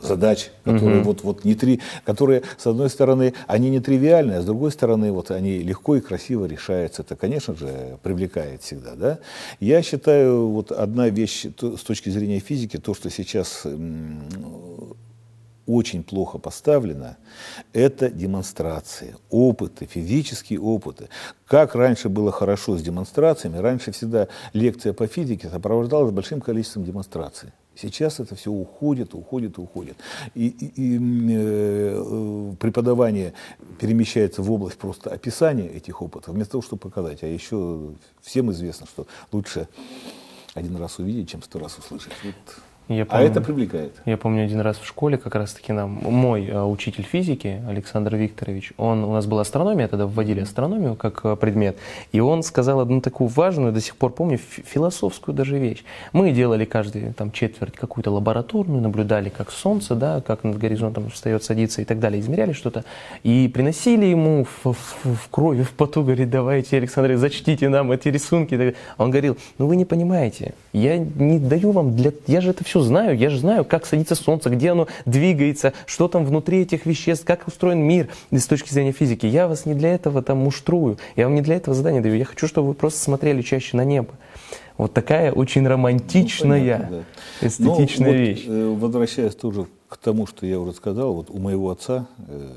задач, 0.02 0.52
которые 0.64 1.02
угу. 1.02 1.10
вот, 1.10 1.24
вот 1.24 1.46
не 1.46 1.56
три, 1.56 1.82
которые, 2.04 2.44
с 2.58 2.68
одной 2.68 2.90
стороны, 2.90 3.34
они 3.48 3.70
не 3.70 3.80
тривиальны, 3.80 4.34
а 4.34 4.42
с 4.42 4.46
другой 4.46 4.72
стороны, 4.72 5.12
вот 5.12 5.32
они 5.32 5.60
легко 5.60 5.96
и 5.96 6.02
красиво 6.02 6.46
решаются. 6.46 7.02
Это, 7.02 7.16
конечно 7.16 7.56
же, 7.56 7.98
привлекает 8.04 8.62
всегда. 8.62 8.96
Да? 8.96 9.20
Я 9.60 9.82
считаю, 9.82 10.50
вот 10.50 10.72
одна 10.72 11.10
вещь 11.10 11.46
то, 11.56 11.78
с 11.78 11.82
точки 11.82 12.10
зрения 12.10 12.40
физики, 12.40 12.78
то, 12.78 12.94
что 12.94 13.10
сейчас 13.10 13.66
очень 15.66 16.04
плохо 16.04 16.38
поставлено, 16.38 17.18
это 17.74 18.10
демонстрации, 18.10 19.16
опыты, 19.30 19.86
физические 19.86 20.60
опыты. 20.60 21.10
Как 21.46 21.76
раньше 21.76 22.10
было 22.10 22.32
хорошо 22.32 22.78
с 22.78 22.82
демонстрациями, 22.82 23.58
раньше 23.58 23.92
всегда 23.92 24.28
лекция 24.54 24.94
по 24.94 25.08
физике 25.08 25.50
сопровождалась 25.50 26.12
большим 26.12 26.42
количеством 26.42 26.84
демонстраций. 26.84 27.52
Сейчас 27.76 28.20
это 28.20 28.36
все 28.36 28.52
уходит, 28.52 29.14
уходит, 29.14 29.58
уходит. 29.58 29.98
И, 30.36 30.48
и, 30.48 30.96
и 30.96 31.00
э, 31.32 32.54
преподавание 32.60 33.34
перемещается 33.80 34.42
в 34.42 34.52
область 34.52 34.78
просто 34.78 35.10
описания 35.10 35.68
этих 35.68 36.02
опытов, 36.02 36.36
вместо 36.36 36.54
того, 36.54 36.62
чтобы 36.62 36.82
показать. 36.82 37.24
А 37.24 37.28
еще 37.28 37.94
всем 38.22 38.52
известно, 38.52 38.88
что 38.88 39.08
лучше 39.32 39.68
один 40.54 40.76
раз 40.76 41.00
увидеть, 41.00 41.30
чем 41.30 41.42
сто 41.42 41.60
раз 41.60 41.78
услышать. 41.78 42.14
Вот 42.24 42.36
я 42.96 43.04
а 43.04 43.06
помню, 43.06 43.26
а 43.26 43.30
это 43.30 43.42
привлекает. 43.42 43.94
Я 44.06 44.18
помню 44.18 44.44
один 44.44 44.60
раз 44.62 44.78
в 44.78 44.86
школе 44.86 45.18
как 45.18 45.36
раз-таки 45.36 45.74
нам 45.74 46.00
мой 46.04 46.48
э, 46.48 46.62
учитель 46.64 47.04
физики 47.04 47.62
Александр 47.68 48.16
Викторович, 48.16 48.74
он 48.78 49.04
у 49.04 49.14
нас 49.14 49.26
была 49.26 49.42
астрономия, 49.42 49.88
тогда 49.88 50.06
вводили 50.06 50.42
астрономию 50.42 50.96
как 50.96 51.22
э, 51.24 51.36
предмет, 51.36 51.78
и 52.12 52.20
он 52.20 52.44
сказал 52.44 52.80
одну 52.80 53.02
такую 53.02 53.28
важную, 53.30 53.72
до 53.72 53.82
сих 53.82 53.96
пор 53.96 54.12
помню, 54.12 54.38
философскую 54.38 55.36
даже 55.36 55.58
вещь. 55.58 55.84
Мы 56.14 56.32
делали 56.32 56.66
каждый 56.66 57.14
там 57.14 57.32
четверть 57.32 57.74
какую-то 57.74 58.12
лабораторную, 58.12 58.82
наблюдали, 58.82 59.30
как 59.30 59.52
солнце, 59.52 59.96
да, 59.96 60.22
как 60.22 60.44
над 60.44 60.58
горизонтом 60.58 61.10
встает, 61.10 61.44
садится 61.44 61.82
и 61.82 61.86
так 61.86 62.00
далее, 62.00 62.20
измеряли 62.20 62.54
что-то, 62.54 62.84
и 63.24 63.48
приносили 63.48 64.06
ему 64.06 64.46
в, 64.64 64.74
в, 64.74 65.16
в 65.16 65.30
крови, 65.30 65.64
в 65.64 65.72
поту, 65.72 66.04
говорит, 66.04 66.30
давайте, 66.30 66.78
Александр, 66.78 67.16
зачтите 67.16 67.70
нам 67.70 67.92
эти 67.92 68.10
рисунки. 68.10 68.76
Он 68.98 69.10
говорил, 69.10 69.38
ну 69.58 69.68
вы 69.68 69.76
не 69.76 69.86
понимаете, 69.86 70.54
я 70.74 70.98
не 70.98 71.40
даю 71.40 71.72
вам 71.72 71.96
для, 71.96 72.12
я 72.28 72.42
же 72.42 72.52
это 72.52 72.64
все 72.64 72.81
все 72.82 72.88
знаю, 72.88 73.17
я 73.17 73.30
же 73.30 73.38
знаю, 73.38 73.63
как 73.63 73.86
садится 73.86 74.15
солнце, 74.15 74.50
где 74.50 74.72
оно 74.72 74.88
двигается, 75.06 75.74
что 75.86 76.08
там 76.08 76.26
внутри 76.26 76.62
этих 76.62 76.86
веществ, 76.86 77.26
как 77.26 77.48
устроен 77.48 77.80
мир 77.80 78.10
с 78.32 78.48
точки 78.48 78.74
зрения 78.74 78.91
физики. 78.91 79.26
Я 79.26 79.48
вас 79.48 79.65
не 79.65 79.74
для 79.74 79.94
этого 79.94 80.22
там 80.22 80.39
муштрую, 80.39 80.98
я 81.15 81.26
вам 81.26 81.36
не 81.36 81.41
для 81.41 81.56
этого 81.56 81.76
задание 81.76 82.02
даю. 82.02 82.15
Я 82.15 82.26
хочу, 82.26 82.48
чтобы 82.48 82.70
вы 82.70 82.74
просто 82.74 83.00
смотрели 83.00 83.41
чаще 83.41 83.78
на 83.78 83.86
небо. 83.86 84.13
Вот 84.78 84.94
такая 84.94 85.32
очень 85.32 85.67
романтичная, 85.67 86.60
ну, 86.60 86.65
понятно, 86.65 87.04
да. 87.41 87.48
эстетичная 87.48 88.12
ну, 88.12 88.17
вот, 88.17 88.20
вещь. 88.20 88.44
Э, 88.48 88.76
возвращаясь 88.80 89.36
тоже 89.36 89.67
к 89.88 89.98
тому, 89.98 90.26
что 90.26 90.46
я 90.46 90.60
уже 90.60 90.74
сказал, 90.74 91.13
вот 91.13 91.30
у 91.30 91.38
моего 91.38 91.70
отца 91.70 92.08
э, 92.28 92.50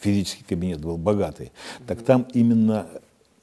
физический 0.00 0.44
кабинет 0.44 0.80
был 0.80 0.96
богатый, 0.98 1.50
так 1.86 2.02
там 2.02 2.26
именно 2.32 2.86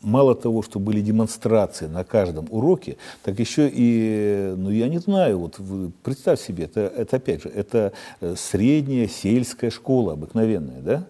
мало 0.02 0.36
того, 0.36 0.62
что 0.62 0.80
были 0.80 1.02
демонстрации 1.02 1.88
на 1.88 2.04
каждом 2.04 2.48
уроке, 2.50 2.98
так 3.24 3.40
еще 3.40 3.70
и, 3.72 4.54
ну 4.58 4.70
я 4.70 4.88
не 4.90 5.00
знаю, 5.00 5.40
вот 5.40 5.60
представь 6.04 6.42
себе, 6.42 6.66
это, 6.66 6.82
это 6.82 7.18
опять 7.18 7.44
же, 7.44 7.50
это 7.50 7.94
э, 8.20 8.36
средняя 8.38 9.08
сельская 9.08 9.70
школа 9.70 10.14
обыкновенная, 10.14 10.82
да? 10.82 11.08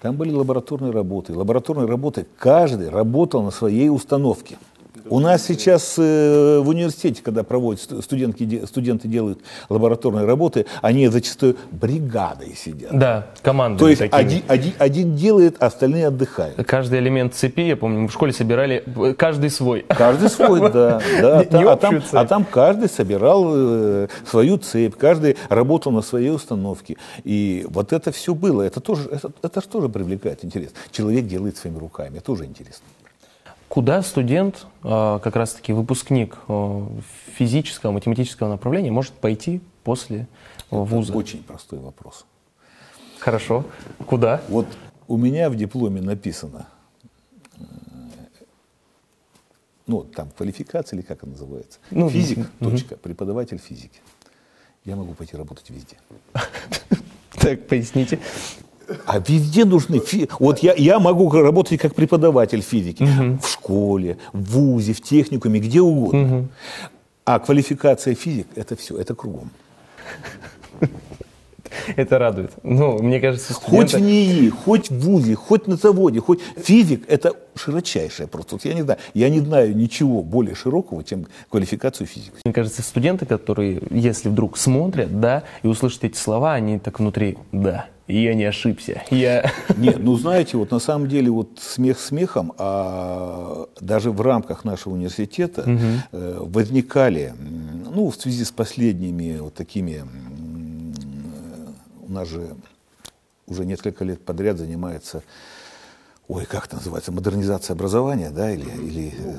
Там 0.00 0.16
были 0.16 0.32
лабораторные 0.32 0.92
работы. 0.92 1.32
Лабораторные 1.32 1.86
работы 1.86 2.26
каждый 2.36 2.90
работал 2.90 3.42
на 3.42 3.50
своей 3.50 3.88
установке. 3.88 4.58
У 5.10 5.18
нас 5.18 5.44
сейчас 5.44 5.94
э, 5.98 6.60
в 6.62 6.68
университете, 6.68 7.20
когда 7.22 7.42
проводят 7.42 7.80
студентки, 8.04 8.64
студенты 8.64 9.08
делают 9.08 9.40
лабораторные 9.68 10.24
работы, 10.24 10.66
они 10.82 11.08
зачастую 11.08 11.56
бригадой 11.72 12.54
сидят. 12.54 12.96
Да, 12.96 13.26
командой. 13.42 13.80
То 13.80 13.88
есть 13.88 14.02
один, 14.02 14.42
один, 14.46 14.72
один 14.78 15.16
делает, 15.16 15.56
а 15.58 15.66
остальные 15.66 16.06
отдыхают. 16.06 16.56
Каждый 16.66 17.00
элемент 17.00 17.34
цепи, 17.34 17.62
я 17.62 17.76
помню, 17.76 18.00
мы 18.00 18.08
в 18.08 18.12
школе 18.12 18.32
собирали 18.32 18.84
э, 18.86 19.14
каждый 19.14 19.50
свой. 19.50 19.84
Каждый 19.88 20.28
свой, 20.30 20.60
да. 20.72 21.00
да. 21.20 21.44
А, 21.74 21.76
там, 21.76 22.02
а 22.12 22.24
там 22.26 22.44
каждый 22.44 22.88
собирал 22.88 23.44
э, 23.54 24.08
свою 24.28 24.58
цепь, 24.58 24.94
каждый 24.96 25.36
работал 25.48 25.92
на 25.92 26.02
своей 26.02 26.30
установке. 26.30 26.96
И 27.24 27.66
вот 27.68 27.92
это 27.92 28.12
все 28.12 28.34
было. 28.34 28.62
Это 28.62 28.80
тоже, 28.80 29.08
это, 29.10 29.32
это 29.42 29.60
же 29.60 29.68
тоже 29.68 29.88
привлекает 29.88 30.44
интерес. 30.44 30.70
Человек 30.92 31.26
делает 31.26 31.56
своими 31.56 31.78
руками. 31.78 32.18
Это 32.18 32.26
тоже 32.26 32.44
интересно. 32.44 32.84
Куда 33.74 34.02
студент, 34.02 34.68
а, 34.84 35.18
как 35.18 35.34
раз-таки 35.34 35.72
выпускник 35.72 36.38
а, 36.46 36.86
физического, 37.36 37.90
математического 37.90 38.48
направления, 38.48 38.92
может 38.92 39.14
пойти 39.14 39.60
после 39.82 40.28
а, 40.70 40.76
Это 40.76 40.94
вуза? 40.94 41.12
очень 41.12 41.42
простой 41.42 41.80
вопрос. 41.80 42.24
Хорошо. 43.18 43.64
Куда? 44.06 44.42
Вот 44.48 44.68
у 45.08 45.16
меня 45.16 45.50
в 45.50 45.56
дипломе 45.56 46.00
написано, 46.00 46.68
э, 47.56 47.64
ну, 49.88 50.04
там 50.04 50.30
квалификация 50.30 50.96
или 50.96 51.04
как 51.04 51.24
она 51.24 51.32
называется? 51.32 51.80
Ну, 51.90 52.08
Физик, 52.08 52.46
угу. 52.60 52.70
точка, 52.70 52.96
преподаватель 52.96 53.58
физики. 53.58 53.98
Я 54.84 54.94
могу 54.94 55.14
пойти 55.14 55.36
работать 55.36 55.68
везде. 55.70 55.96
Так, 57.40 57.66
поясните. 57.66 58.20
А 59.06 59.18
везде 59.18 59.64
нужны 59.64 59.98
фи... 59.98 60.28
Вот 60.38 60.60
я, 60.60 60.74
я 60.74 60.98
могу 60.98 61.30
работать 61.30 61.80
как 61.80 61.94
преподаватель 61.94 62.62
физики 62.62 63.02
угу. 63.02 63.38
в 63.42 63.48
школе, 63.48 64.18
в 64.32 64.52
вузе, 64.52 64.92
в 64.92 65.00
техникуме, 65.00 65.60
где 65.60 65.80
угодно. 65.80 66.38
Угу. 66.38 66.48
А 67.24 67.38
квалификация 67.38 68.14
физик 68.14 68.46
это 68.54 68.76
все, 68.76 68.98
это 68.98 69.14
кругом. 69.14 69.50
Это 71.96 72.18
радует. 72.18 72.52
Ну, 72.62 73.02
мне 73.02 73.20
кажется, 73.20 73.52
студенты... 73.52 73.76
Хоть 73.76 73.94
в 73.94 74.00
НИИ, 74.00 74.48
хоть 74.48 74.90
в 74.90 75.00
ВУЗе, 75.00 75.34
хоть 75.34 75.66
на 75.66 75.76
заводе, 75.76 76.20
хоть 76.20 76.40
физик, 76.56 77.04
это 77.08 77.32
широчайшее 77.56 78.28
просто. 78.28 78.54
Вот 78.54 78.64
я 78.64 78.74
не 78.74 78.82
знаю, 78.82 79.00
я 79.12 79.28
не 79.28 79.40
знаю 79.40 79.76
ничего 79.76 80.22
более 80.22 80.54
широкого, 80.54 81.02
чем 81.02 81.26
квалификацию 81.50 82.06
физика. 82.06 82.36
Мне 82.44 82.54
кажется, 82.54 82.82
студенты, 82.82 83.26
которые, 83.26 83.82
если 83.90 84.28
вдруг 84.28 84.56
смотрят, 84.56 85.20
да, 85.20 85.42
и 85.62 85.66
услышат 85.66 86.04
эти 86.04 86.16
слова, 86.16 86.54
они 86.54 86.78
так 86.78 87.00
внутри, 87.00 87.38
да, 87.50 87.86
я 88.06 88.34
не 88.34 88.44
ошибся. 88.44 89.02
Я... 89.10 89.50
Нет, 89.76 89.98
ну 89.98 90.16
знаете, 90.16 90.56
вот 90.56 90.70
на 90.70 90.78
самом 90.78 91.08
деле 91.08 91.30
вот 91.30 91.58
смех 91.60 91.98
смехом, 91.98 92.52
а 92.58 93.66
даже 93.80 94.10
в 94.10 94.20
рамках 94.20 94.64
нашего 94.64 94.94
университета 94.94 95.62
угу. 95.62 96.46
возникали, 96.46 97.34
ну 97.38 98.10
в 98.10 98.16
связи 98.16 98.44
с 98.44 98.50
последними 98.50 99.38
вот 99.38 99.54
такими, 99.54 100.04
у 102.06 102.12
нас 102.12 102.28
же 102.28 102.48
уже 103.46 103.64
несколько 103.64 104.04
лет 104.04 104.24
подряд 104.24 104.58
занимается, 104.58 105.22
ой, 106.28 106.46
как 106.46 106.66
это 106.66 106.76
называется, 106.76 107.12
модернизация 107.12 107.74
образования, 107.74 108.30
да, 108.30 108.50
или, 108.50 108.68
или 108.86 109.14
э, 109.18 109.38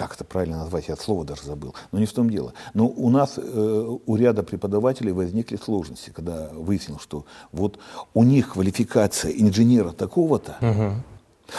как 0.00 0.14
это 0.14 0.24
правильно 0.24 0.56
назвать, 0.56 0.88
я 0.88 0.96
слово 0.96 1.26
даже 1.26 1.42
забыл, 1.42 1.74
но 1.92 1.98
не 1.98 2.06
в 2.06 2.12
том 2.14 2.30
дело. 2.30 2.54
Но 2.72 2.88
у 2.88 3.10
нас, 3.10 3.34
э, 3.36 3.96
у 4.06 4.16
ряда 4.16 4.42
преподавателей 4.42 5.12
возникли 5.12 5.56
сложности, 5.62 6.08
когда 6.08 6.48
выяснил, 6.54 6.98
что 6.98 7.26
вот 7.52 7.78
у 8.14 8.22
них 8.22 8.54
квалификация 8.54 9.30
инженера 9.30 9.92
такого-то, 9.92 10.56
угу. 10.62 10.94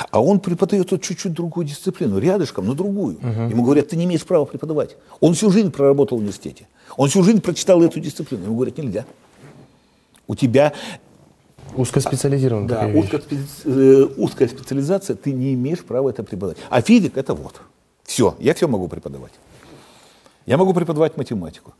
а 0.10 0.24
он 0.24 0.40
преподает 0.40 0.90
вот 0.90 1.04
чуть-чуть 1.04 1.34
другую 1.34 1.68
дисциплину, 1.68 2.18
рядышком, 2.18 2.66
но 2.66 2.74
другую. 2.74 3.18
Угу. 3.18 3.50
Ему 3.52 3.64
говорят, 3.64 3.90
ты 3.90 3.96
не 3.96 4.06
имеешь 4.06 4.26
права 4.26 4.46
преподавать. 4.46 4.98
Он 5.20 5.36
всю 5.36 5.52
жизнь 5.52 5.70
проработал 5.70 6.18
в 6.18 6.22
университете, 6.22 6.68
он 6.98 7.10
всю 7.10 7.22
жизнь 7.22 7.42
прочитал 7.42 7.84
эту 7.84 8.00
дисциплину. 8.00 8.46
Ему 8.46 8.56
говорят, 8.56 8.76
нельзя. 8.76 9.06
У 10.26 10.34
тебя 10.34 10.74
Узкоспециализированная. 11.76 12.68
Да, 12.68 12.88
узкоспеци... 12.88 13.46
Э, 13.66 14.08
узкая 14.18 14.48
специализация, 14.48 15.16
ты 15.16 15.32
не 15.32 15.54
имеешь 15.54 15.80
права 15.80 16.10
это 16.10 16.24
преподавать. 16.24 16.58
А 16.70 16.82
физик 16.82 17.18
это 17.18 17.34
вот. 17.34 17.62
Все, 18.12 18.36
я 18.40 18.54
все 18.54 18.68
могу 18.68 18.90
преподавать. 18.90 19.32
Я 20.46 20.58
могу 20.58 20.74
преподавать 20.74 21.16
математику. 21.16 21.74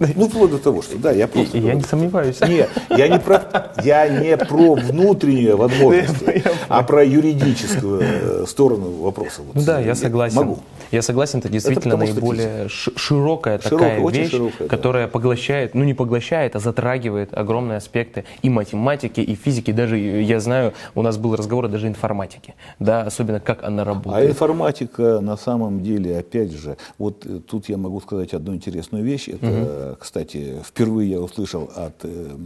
Ну, 0.00 0.28
вплоть 0.28 0.50
до 0.50 0.58
того, 0.58 0.80
что 0.80 0.98
да, 0.98 1.12
я 1.12 1.28
просто... 1.28 1.58
Я 1.58 1.74
не 1.74 1.82
сомневаюсь. 1.82 2.40
Нет, 2.40 2.70
я 2.88 3.06
не 3.08 3.18
про, 3.18 3.70
я 3.84 4.08
не 4.08 4.36
про 4.36 4.74
внутреннюю 4.74 5.58
возможность, 5.58 6.24
а 6.68 6.82
про 6.82 7.04
юридическую 7.04 8.00
э, 8.02 8.44
сторону 8.46 8.90
вопроса. 9.02 9.42
Вот, 9.42 9.54
ну 9.54 9.62
да, 9.62 9.78
я 9.78 9.94
согласен. 9.94 10.36
Могу. 10.36 10.58
Я 10.90 11.02
согласен, 11.02 11.40
это 11.40 11.48
действительно 11.48 11.94
это 11.94 12.12
наиболее 12.12 12.68
широкая 12.68 13.58
такая 13.58 13.98
широкая, 13.98 14.22
вещь, 14.22 14.30
широкая, 14.30 14.68
которая 14.68 15.06
да. 15.06 15.12
поглощает, 15.12 15.74
ну 15.74 15.84
не 15.84 15.94
поглощает, 15.94 16.56
а 16.56 16.58
затрагивает 16.58 17.36
огромные 17.36 17.76
аспекты 17.76 18.24
и 18.42 18.50
математики, 18.50 19.20
и 19.20 19.34
физики, 19.34 19.70
даже, 19.70 19.98
я 19.98 20.40
знаю, 20.40 20.72
у 20.94 21.02
нас 21.02 21.16
был 21.16 21.36
разговор 21.36 21.68
даже 21.68 21.86
информатики, 21.86 22.54
да, 22.80 23.02
особенно 23.02 23.38
как 23.38 23.62
она 23.62 23.84
работает. 23.84 24.26
А 24.26 24.30
информатика 24.30 25.20
на 25.20 25.36
самом 25.36 25.82
деле, 25.82 26.18
опять 26.18 26.52
же, 26.52 26.76
вот 26.98 27.24
э, 27.24 27.40
тут 27.48 27.68
я 27.68 27.76
могу 27.76 28.00
сказать 28.00 28.34
одну 28.34 28.54
интересную 28.54 29.04
вещь, 29.04 29.28
это 29.28 29.46
угу 29.46 29.89
кстати, 29.98 30.62
впервые 30.64 31.10
я 31.10 31.20
услышал 31.20 31.70
от... 31.74 32.04
Э, 32.04 32.08
э, 32.08 32.36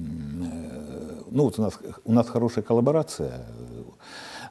ну, 1.30 1.44
вот 1.44 1.58
у 1.58 1.62
нас, 1.62 1.74
у 2.04 2.12
нас 2.12 2.28
хорошая 2.28 2.64
коллаборация. 2.64 3.46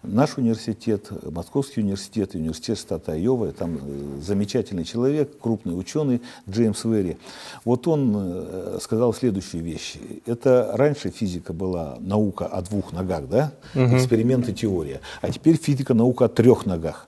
Наш 0.01 0.37
университет, 0.37 1.09
Московский 1.31 1.79
университет, 1.79 2.35
университет 2.35 2.77
штата 2.77 3.13
Айова, 3.13 3.53
там 3.53 3.77
э, 3.81 4.21
замечательный 4.21 4.83
человек, 4.83 5.39
крупный 5.39 5.79
ученый 5.79 6.21
Джеймс 6.49 6.83
Верри. 6.83 7.17
Вот 7.63 7.87
он 7.87 8.79
сказал 8.81 9.13
следующую 9.13 9.63
вещь. 9.63 9.95
Это 10.25 10.71
раньше 10.73 11.09
физика 11.09 11.53
была 11.53 11.97
наука 11.99 12.47
о 12.47 12.61
двух 12.61 12.91
ногах, 12.91 13.29
да? 13.29 13.53
Угу. 13.75 13.95
Эксперимент 13.95 14.49
и 14.49 14.53
теория. 14.53 14.99
А 15.21 15.29
теперь 15.31 15.55
физика 15.55 15.93
наука 15.93 16.25
о 16.25 16.29
трех 16.29 16.65
ногах. 16.65 17.07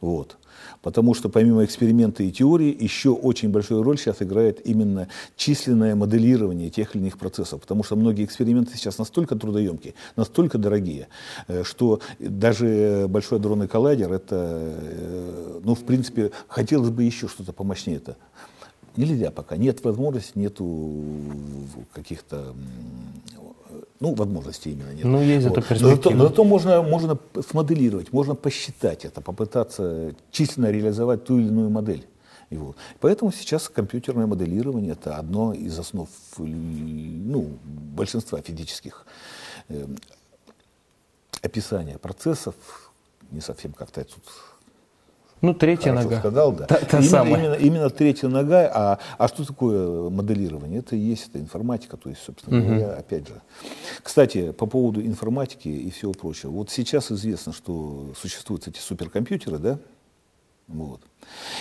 Вот. 0.00 0.38
Потому 0.82 1.14
что 1.14 1.28
помимо 1.28 1.64
эксперимента 1.64 2.22
и 2.22 2.30
теории, 2.30 2.76
еще 2.78 3.10
очень 3.10 3.50
большую 3.50 3.82
роль 3.82 3.98
сейчас 3.98 4.22
играет 4.22 4.66
именно 4.66 5.08
численное 5.36 5.94
моделирование 5.94 6.70
тех 6.70 6.94
или 6.94 7.02
иных 7.02 7.18
процессов. 7.18 7.60
Потому 7.60 7.82
что 7.82 7.96
многие 7.96 8.24
эксперименты 8.24 8.76
сейчас 8.76 8.98
настолько 8.98 9.36
трудоемкие, 9.36 9.94
настолько 10.16 10.58
дорогие, 10.58 11.08
э, 11.48 11.62
что 11.64 12.00
даже 12.18 13.06
большой 13.08 13.38
адронный 13.38 13.68
коллайдер, 13.68 14.12
это, 14.12 14.36
э, 14.50 15.60
ну, 15.64 15.74
в 15.74 15.84
принципе, 15.84 16.30
хотелось 16.48 16.90
бы 16.90 17.02
еще 17.02 17.28
что-то 17.28 17.52
помощнее 17.52 17.96
это. 17.96 18.16
Нельзя 18.96 19.30
пока, 19.30 19.56
нет 19.56 19.84
возможности, 19.84 20.32
нету 20.36 20.92
каких-то 21.92 22.54
ну, 24.00 24.14
возможностей 24.14 24.72
именно 24.72 24.92
нет. 24.92 25.04
Ну, 25.04 25.20
есть 25.20 25.46
вот. 25.46 25.56
зато 25.56 25.68
перспектива. 25.68 25.90
Но 25.90 25.96
зато, 25.96 26.10
но 26.10 26.28
зато 26.28 26.44
можно, 26.44 26.82
можно 26.82 27.18
смоделировать, 27.46 28.12
можно 28.12 28.34
посчитать 28.34 29.04
это, 29.04 29.20
попытаться 29.20 30.14
численно 30.30 30.70
реализовать 30.70 31.24
ту 31.24 31.38
или 31.38 31.48
иную 31.48 31.68
модель. 31.68 32.06
И 32.48 32.56
вот. 32.56 32.76
Поэтому 33.00 33.30
сейчас 33.30 33.68
компьютерное 33.68 34.26
моделирование 34.26 34.92
это 34.92 35.16
одно 35.16 35.52
из 35.52 35.78
основ 35.78 36.08
ну, 36.38 37.58
большинства 37.64 38.40
физических 38.40 39.06
э, 39.68 39.86
описания 41.42 41.98
процессов. 41.98 42.54
Не 43.30 43.40
совсем 43.40 43.72
как-то 43.72 44.02
тут 44.02 44.24
ну, 45.40 45.54
третья 45.54 45.92
нога. 45.92 46.18
сказал, 46.18 46.52
да. 46.52 46.66
Та, 46.66 46.76
та 46.76 46.98
именно, 46.98 47.10
самая. 47.10 47.34
Именно, 47.34 47.54
именно 47.54 47.90
третья 47.90 48.28
нога. 48.28 48.70
А, 48.72 48.98
а 49.18 49.28
что 49.28 49.44
такое 49.44 50.10
моделирование? 50.10 50.80
Это 50.80 50.96
и 50.96 50.98
есть 50.98 51.28
это 51.28 51.38
информатика, 51.38 51.96
то 51.96 52.10
есть, 52.10 52.22
собственно 52.22 52.58
угу. 52.58 52.66
говоря, 52.66 52.92
опять 52.94 53.26
же. 53.26 53.40
Кстати, 54.02 54.52
по 54.52 54.66
поводу 54.66 55.00
информатики 55.00 55.68
и 55.68 55.90
всего 55.90 56.12
прочего. 56.12 56.50
Вот 56.50 56.70
сейчас 56.70 57.10
известно, 57.10 57.52
что 57.52 58.12
существуют 58.20 58.68
эти 58.68 58.78
суперкомпьютеры, 58.78 59.58
да? 59.58 59.78
Вот. 60.68 61.00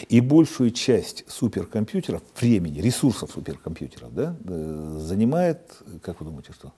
И 0.07 0.21
большую 0.21 0.71
часть 0.71 1.23
суперкомпьютеров, 1.27 2.21
времени, 2.39 2.79
ресурсов 2.79 3.31
суперкомпьютеров, 3.31 4.13
да, 4.13 4.35
э, 4.45 4.97
занимает, 4.99 5.81
как 6.01 6.19
вы 6.19 6.27
думаете, 6.27 6.53
что? 6.53 6.71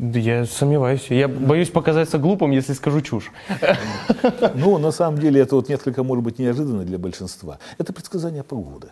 Да 0.00 0.18
я 0.18 0.46
сомневаюсь. 0.46 1.08
Я 1.10 1.28
боюсь 1.28 1.68
показаться 1.68 2.16
глупым, 2.16 2.52
если 2.52 2.72
скажу 2.72 3.02
чушь. 3.02 3.30
Ну, 4.54 4.78
на 4.78 4.92
самом 4.92 5.20
деле, 5.20 5.42
это 5.42 5.56
вот 5.56 5.68
несколько, 5.68 6.02
может 6.02 6.24
быть, 6.24 6.38
неожиданно 6.38 6.84
для 6.84 6.98
большинства. 6.98 7.58
Это 7.76 7.92
предсказание 7.92 8.42
погоды. 8.42 8.88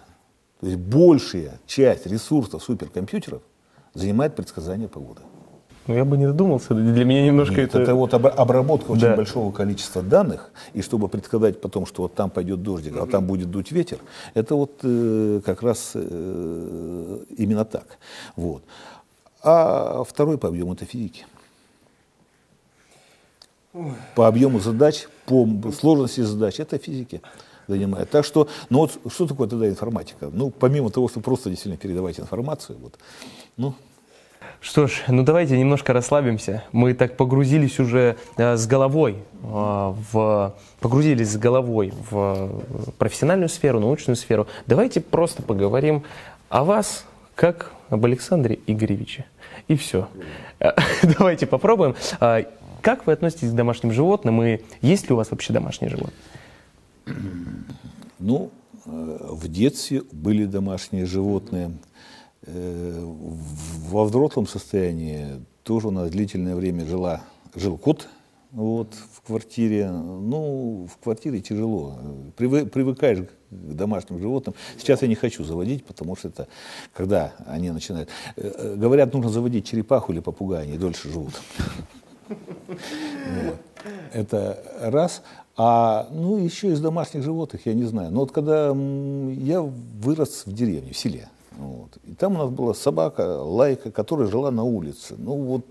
То 0.60 0.66
есть 0.66 0.78
большая 0.78 1.60
часть 1.66 2.04
ресурсов 2.06 2.62
суперкомпьютеров 2.62 3.40
занимает 3.94 4.36
предсказание 4.36 4.88
погоды. 4.88 5.22
Ну, 5.86 5.94
я 5.94 6.04
бы 6.04 6.18
не 6.18 6.26
додумался. 6.26 6.74
Для 6.74 7.04
меня 7.06 7.24
немножко 7.24 7.54
Нет, 7.54 7.70
это... 7.70 7.80
Это 7.80 7.94
вот 7.94 8.12
обработка 8.12 8.90
очень 8.90 9.02
да. 9.02 9.16
большого 9.16 9.50
количества 9.50 10.02
данных, 10.02 10.52
и 10.74 10.82
чтобы 10.82 11.08
предсказать 11.08 11.62
потом, 11.62 11.86
что 11.86 12.02
вот 12.02 12.14
там 12.14 12.28
пойдет 12.28 12.62
дождик, 12.62 12.98
а 12.98 13.06
там 13.06 13.24
будет 13.24 13.50
дуть 13.50 13.72
ветер, 13.72 13.96
это 14.34 14.54
вот 14.54 14.80
э, 14.82 15.40
как 15.42 15.62
раз 15.62 15.92
э, 15.94 17.18
именно 17.38 17.64
так. 17.64 17.96
Вот. 18.36 18.62
А 19.50 20.04
второй 20.04 20.36
по 20.36 20.48
объему 20.48 20.74
это 20.74 20.84
физики. 20.84 21.24
По 24.14 24.26
объему 24.28 24.60
задач, 24.60 25.06
по 25.24 25.48
сложности 25.72 26.20
задач, 26.20 26.60
это 26.60 26.76
физики 26.76 27.22
занимает. 27.66 28.10
Так 28.10 28.26
что, 28.26 28.48
ну 28.68 28.80
вот 28.80 28.98
что 29.10 29.26
такое 29.26 29.48
тогда 29.48 29.66
информатика? 29.66 30.30
Ну, 30.30 30.50
помимо 30.50 30.90
того, 30.90 31.08
что 31.08 31.20
просто 31.20 31.48
действительно 31.48 31.78
передавать 31.78 32.20
информацию, 32.20 32.78
вот, 32.78 32.98
ну, 33.56 33.74
что 34.60 34.86
ж, 34.86 35.04
ну 35.08 35.22
давайте 35.22 35.58
немножко 35.58 35.92
расслабимся. 35.92 36.64
Мы 36.72 36.92
так 36.92 37.16
погрузились 37.16 37.78
уже 37.78 38.16
э, 38.36 38.56
с 38.56 38.66
головой 38.66 39.14
э, 39.14 39.36
в 39.42 40.54
погрузились 40.80 41.32
с 41.32 41.36
головой 41.36 41.92
в 42.10 42.62
профессиональную 42.98 43.48
сферу, 43.48 43.80
научную 43.80 44.16
сферу. 44.16 44.46
Давайте 44.66 45.00
просто 45.00 45.42
поговорим 45.42 46.02
о 46.48 46.64
вас, 46.64 47.04
как 47.34 47.72
об 47.88 48.04
Александре 48.04 48.58
Игоревиче. 48.66 49.26
И 49.68 49.76
все. 49.76 50.08
Давайте 51.18 51.46
попробуем. 51.46 51.94
А, 52.20 52.44
как 52.80 53.06
вы 53.06 53.12
относитесь 53.12 53.50
к 53.50 53.54
домашним 53.54 53.92
животным 53.92 54.42
и 54.42 54.60
есть 54.80 55.08
ли 55.08 55.14
у 55.14 55.16
вас 55.16 55.30
вообще 55.30 55.52
домашние 55.52 55.90
животные? 55.90 56.14
Ну, 58.18 58.50
э, 58.86 59.18
в 59.30 59.48
детстве 59.48 60.02
были 60.10 60.44
домашние 60.46 61.06
животные. 61.06 61.72
Э, 62.42 63.04
во 63.88 64.04
взрослом 64.04 64.46
состоянии 64.46 65.44
тоже 65.62 65.88
у 65.88 65.90
нас 65.90 66.10
длительное 66.10 66.56
время 66.56 66.86
жила, 66.86 67.22
жил 67.54 67.76
кот 67.76 68.08
вот, 68.50 68.94
в 69.12 69.20
квартире. 69.26 69.90
Ну, 69.90 70.88
в 70.90 71.02
квартире 71.02 71.40
тяжело. 71.40 71.98
Привы, 72.36 72.66
привыкаешь 72.66 73.26
к 73.50 73.74
домашним 73.74 74.18
животным. 74.20 74.54
Сейчас 74.78 75.02
я 75.02 75.08
не 75.08 75.14
хочу 75.14 75.44
заводить, 75.44 75.84
потому 75.84 76.16
что 76.16 76.28
это, 76.28 76.48
когда 76.92 77.32
они 77.46 77.70
начинают... 77.70 78.08
Э, 78.36 78.50
э, 78.54 78.74
говорят, 78.76 79.12
нужно 79.14 79.30
заводить 79.30 79.66
черепаху 79.66 80.12
или 80.12 80.20
попугая, 80.20 80.62
они 80.62 80.78
дольше 80.78 81.10
живут. 81.10 81.34
Это 84.12 84.62
раз. 84.80 85.22
А, 85.56 86.08
ну, 86.12 86.36
еще 86.38 86.68
из 86.68 86.80
домашних 86.80 87.22
животных, 87.22 87.62
я 87.66 87.74
не 87.74 87.84
знаю. 87.84 88.10
Но 88.10 88.20
вот 88.20 88.32
когда 88.32 88.68
я 88.68 89.60
вырос 89.60 90.44
в 90.46 90.52
деревне, 90.52 90.92
в 90.92 90.98
селе, 90.98 91.28
вот. 91.58 91.98
И 92.04 92.14
там 92.14 92.36
у 92.36 92.38
нас 92.38 92.50
была 92.50 92.72
собака, 92.72 93.42
лайка, 93.42 93.90
которая 93.90 94.28
жила 94.28 94.52
на 94.52 94.62
улице. 94.62 95.16
Ну 95.18 95.34
вот, 95.34 95.64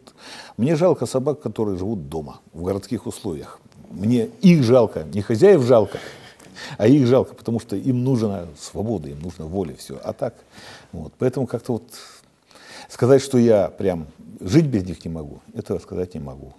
мне 0.57 0.75
жалко 0.75 1.05
собак, 1.05 1.39
которые 1.39 1.77
живут 1.77 2.09
дома, 2.09 2.41
в 2.53 2.63
городских 2.63 3.07
условиях. 3.07 3.59
Мне 3.89 4.25
их 4.41 4.63
жалко, 4.63 5.05
не 5.13 5.21
хозяев 5.21 5.61
жалко, 5.61 5.99
а 6.77 6.87
их 6.87 7.07
жалко, 7.07 7.35
потому 7.35 7.59
что 7.59 7.75
им 7.75 8.03
нужна 8.03 8.45
свобода, 8.59 9.09
им 9.09 9.19
нужна 9.19 9.45
воля, 9.45 9.75
все. 9.75 9.99
А 10.03 10.13
так, 10.13 10.35
вот. 10.91 11.13
Поэтому 11.17 11.47
как-то 11.47 11.73
вот 11.73 11.83
сказать, 12.89 13.21
что 13.21 13.37
я 13.37 13.69
прям 13.69 14.07
жить 14.39 14.65
без 14.65 14.83
них 14.83 15.03
не 15.05 15.11
могу, 15.11 15.41
этого 15.53 15.79
сказать 15.79 16.13
не 16.13 16.19
могу. 16.19 16.53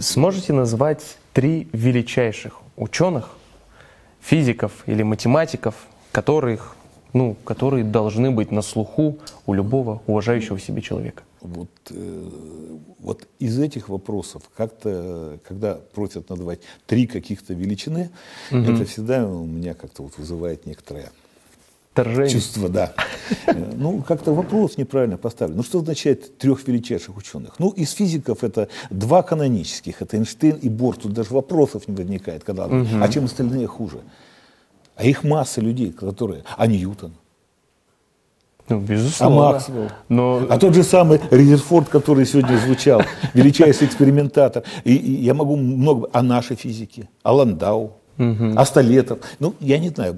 Сможете 0.00 0.52
назвать 0.52 1.16
три 1.32 1.68
величайших 1.72 2.60
ученых, 2.76 3.30
физиков 4.20 4.72
или 4.86 5.02
математиков, 5.02 5.74
которых 6.12 6.75
ну, 7.16 7.34
которые 7.44 7.82
должны 7.82 8.30
быть 8.30 8.52
на 8.52 8.60
слуху 8.62 9.18
у 9.46 9.54
любого 9.54 10.02
уважающего 10.06 10.60
себе 10.60 10.82
человека? 10.82 11.22
Вот, 11.40 11.70
э, 11.90 12.28
вот 12.98 13.26
из 13.38 13.58
этих 13.58 13.88
вопросов 13.88 14.42
как-то, 14.54 15.38
когда 15.48 15.78
просят 15.94 16.28
назвать 16.28 16.60
три 16.86 17.06
каких-то 17.06 17.54
величины, 17.54 18.10
угу. 18.50 18.60
это 18.60 18.84
всегда 18.84 19.26
у 19.26 19.46
меня 19.46 19.72
как-то 19.72 20.02
вот 20.02 20.18
вызывает 20.18 20.66
некоторое 20.66 21.10
Торжение. 21.94 22.28
чувство, 22.28 22.68
да. 22.68 22.92
Э, 23.46 23.72
ну, 23.74 24.02
как-то 24.02 24.34
вопрос 24.34 24.76
неправильно 24.76 25.16
поставлен. 25.16 25.56
Ну, 25.56 25.62
что 25.62 25.78
означает 25.78 26.36
трех 26.36 26.68
величайших 26.68 27.16
ученых? 27.16 27.54
Ну, 27.58 27.70
из 27.70 27.92
физиков 27.92 28.44
это 28.44 28.68
два 28.90 29.22
канонических, 29.22 30.02
это 30.02 30.18
Эйнштейн 30.18 30.56
и 30.56 30.68
Бор. 30.68 30.96
Тут 30.96 31.14
даже 31.14 31.30
вопросов 31.30 31.88
не 31.88 31.94
возникает, 31.94 32.44
когда, 32.44 32.66
угу. 32.66 32.86
а 33.00 33.08
чем 33.08 33.24
остальные 33.24 33.68
хуже? 33.68 34.00
А 34.96 35.04
их 35.04 35.24
масса 35.24 35.60
людей, 35.60 35.92
которые... 35.92 36.42
А 36.56 36.66
Ньютон. 36.66 37.12
Ну, 38.68 38.80
безусловно. 38.80 39.48
А 39.48 39.52
Максвелл. 39.52 39.88
Но... 40.08 40.46
А 40.48 40.58
тот 40.58 40.74
же 40.74 40.82
самый 40.82 41.20
Резерфорд, 41.30 41.88
который 41.88 42.26
сегодня 42.26 42.56
звучал, 42.56 43.02
величайший 43.34 43.86
экспериментатор. 43.86 44.64
И, 44.84 44.96
и 44.96 45.22
я 45.22 45.34
могу 45.34 45.56
много... 45.56 46.08
А 46.12 46.22
наши 46.22 46.56
физики? 46.56 47.08
А 47.22 47.32
Ландау? 47.32 47.92
Угу. 48.18 48.54
А 48.56 48.64
Столетов? 48.64 49.18
Ну, 49.38 49.54
я 49.60 49.78
не 49.78 49.90
знаю. 49.90 50.16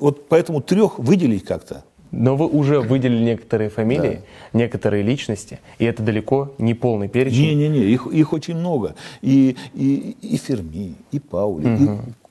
Вот 0.00 0.28
поэтому 0.28 0.60
трех 0.60 0.98
выделить 0.98 1.44
как-то. 1.44 1.84
Но 2.10 2.36
вы 2.36 2.46
уже 2.46 2.80
выделили 2.80 3.24
некоторые 3.24 3.70
фамилии, 3.70 4.20
да. 4.52 4.58
некоторые 4.58 5.02
личности, 5.02 5.60
и 5.78 5.86
это 5.86 6.02
далеко 6.02 6.52
не 6.58 6.74
полный 6.74 7.08
перечень. 7.08 7.56
Не-не-не, 7.56 7.86
их, 7.86 8.06
их 8.06 8.34
очень 8.34 8.54
много. 8.54 8.96
И, 9.22 9.56
и, 9.72 10.16
и 10.20 10.36
Ферми, 10.36 10.94
и 11.10 11.18
Паули, 11.18 11.68
угу. 11.68 11.84
и 11.84 11.88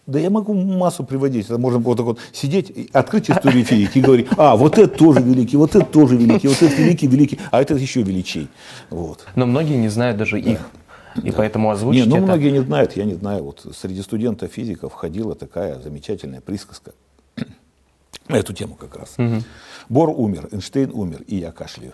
да 0.08 0.20
я 0.20 0.30
могу 0.30 0.54
массу 0.54 1.04
приводить. 1.04 1.46
Это 1.46 1.58
можно 1.58 1.80
вот 1.80 1.98
так 1.98 2.06
вот 2.06 2.20
сидеть, 2.34 2.90
открыть 2.92 3.30
историю 3.30 3.64
физики 3.64 4.00
и 4.00 4.02
говорить, 4.02 4.28
а, 4.38 4.56
вот 4.56 4.78
это 4.78 4.88
тоже 4.88 5.22
великий, 5.22 5.58
вот 5.58 5.76
это 5.76 5.86
тоже 5.86 6.18
великий, 6.18 6.48
вот 6.48 6.62
это 6.62 6.74
великий, 6.74 7.08
великий, 7.08 7.40
а 7.52 7.62
это 7.62 7.76
еще 7.76 8.02
величей. 8.02 8.48
Вот. 8.90 9.26
Но 9.36 9.46
многие 9.46 9.76
не 9.76 9.90
знают 9.90 10.18
даже 10.18 10.42
да. 10.42 10.52
их. 10.52 10.60
И 11.24 11.30
да. 11.30 11.38
поэтому 11.38 11.70
озвучить 11.70 12.06
Не, 12.06 12.10
ну 12.10 12.18
это... 12.18 12.26
многие 12.26 12.52
не 12.52 12.62
знают, 12.62 12.96
я 12.96 13.04
не 13.04 13.16
знаю. 13.16 13.44
Вот 13.44 13.66
среди 13.76 14.02
студентов 14.02 14.52
физиков 14.52 14.94
ходила 14.94 15.36
такая 15.36 15.80
замечательная 15.80 16.42
присказка 16.42 16.94
на 18.28 18.38
эту 18.38 18.54
тему 18.54 18.76
как 18.76 18.96
раз. 18.96 19.16
Угу. 19.18 19.44
Бор 19.90 20.10
умер, 20.10 20.50
Эйнштейн 20.52 20.92
умер, 20.94 21.22
и 21.28 21.36
я 21.36 21.52
кашляю. 21.52 21.94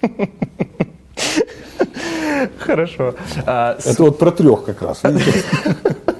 Хорошо. 2.58 3.14
А, 3.46 3.76
это 3.84 4.02
вот 4.02 4.18
про 4.18 4.30
трех 4.30 4.64
как 4.64 4.82
раз. 4.82 5.02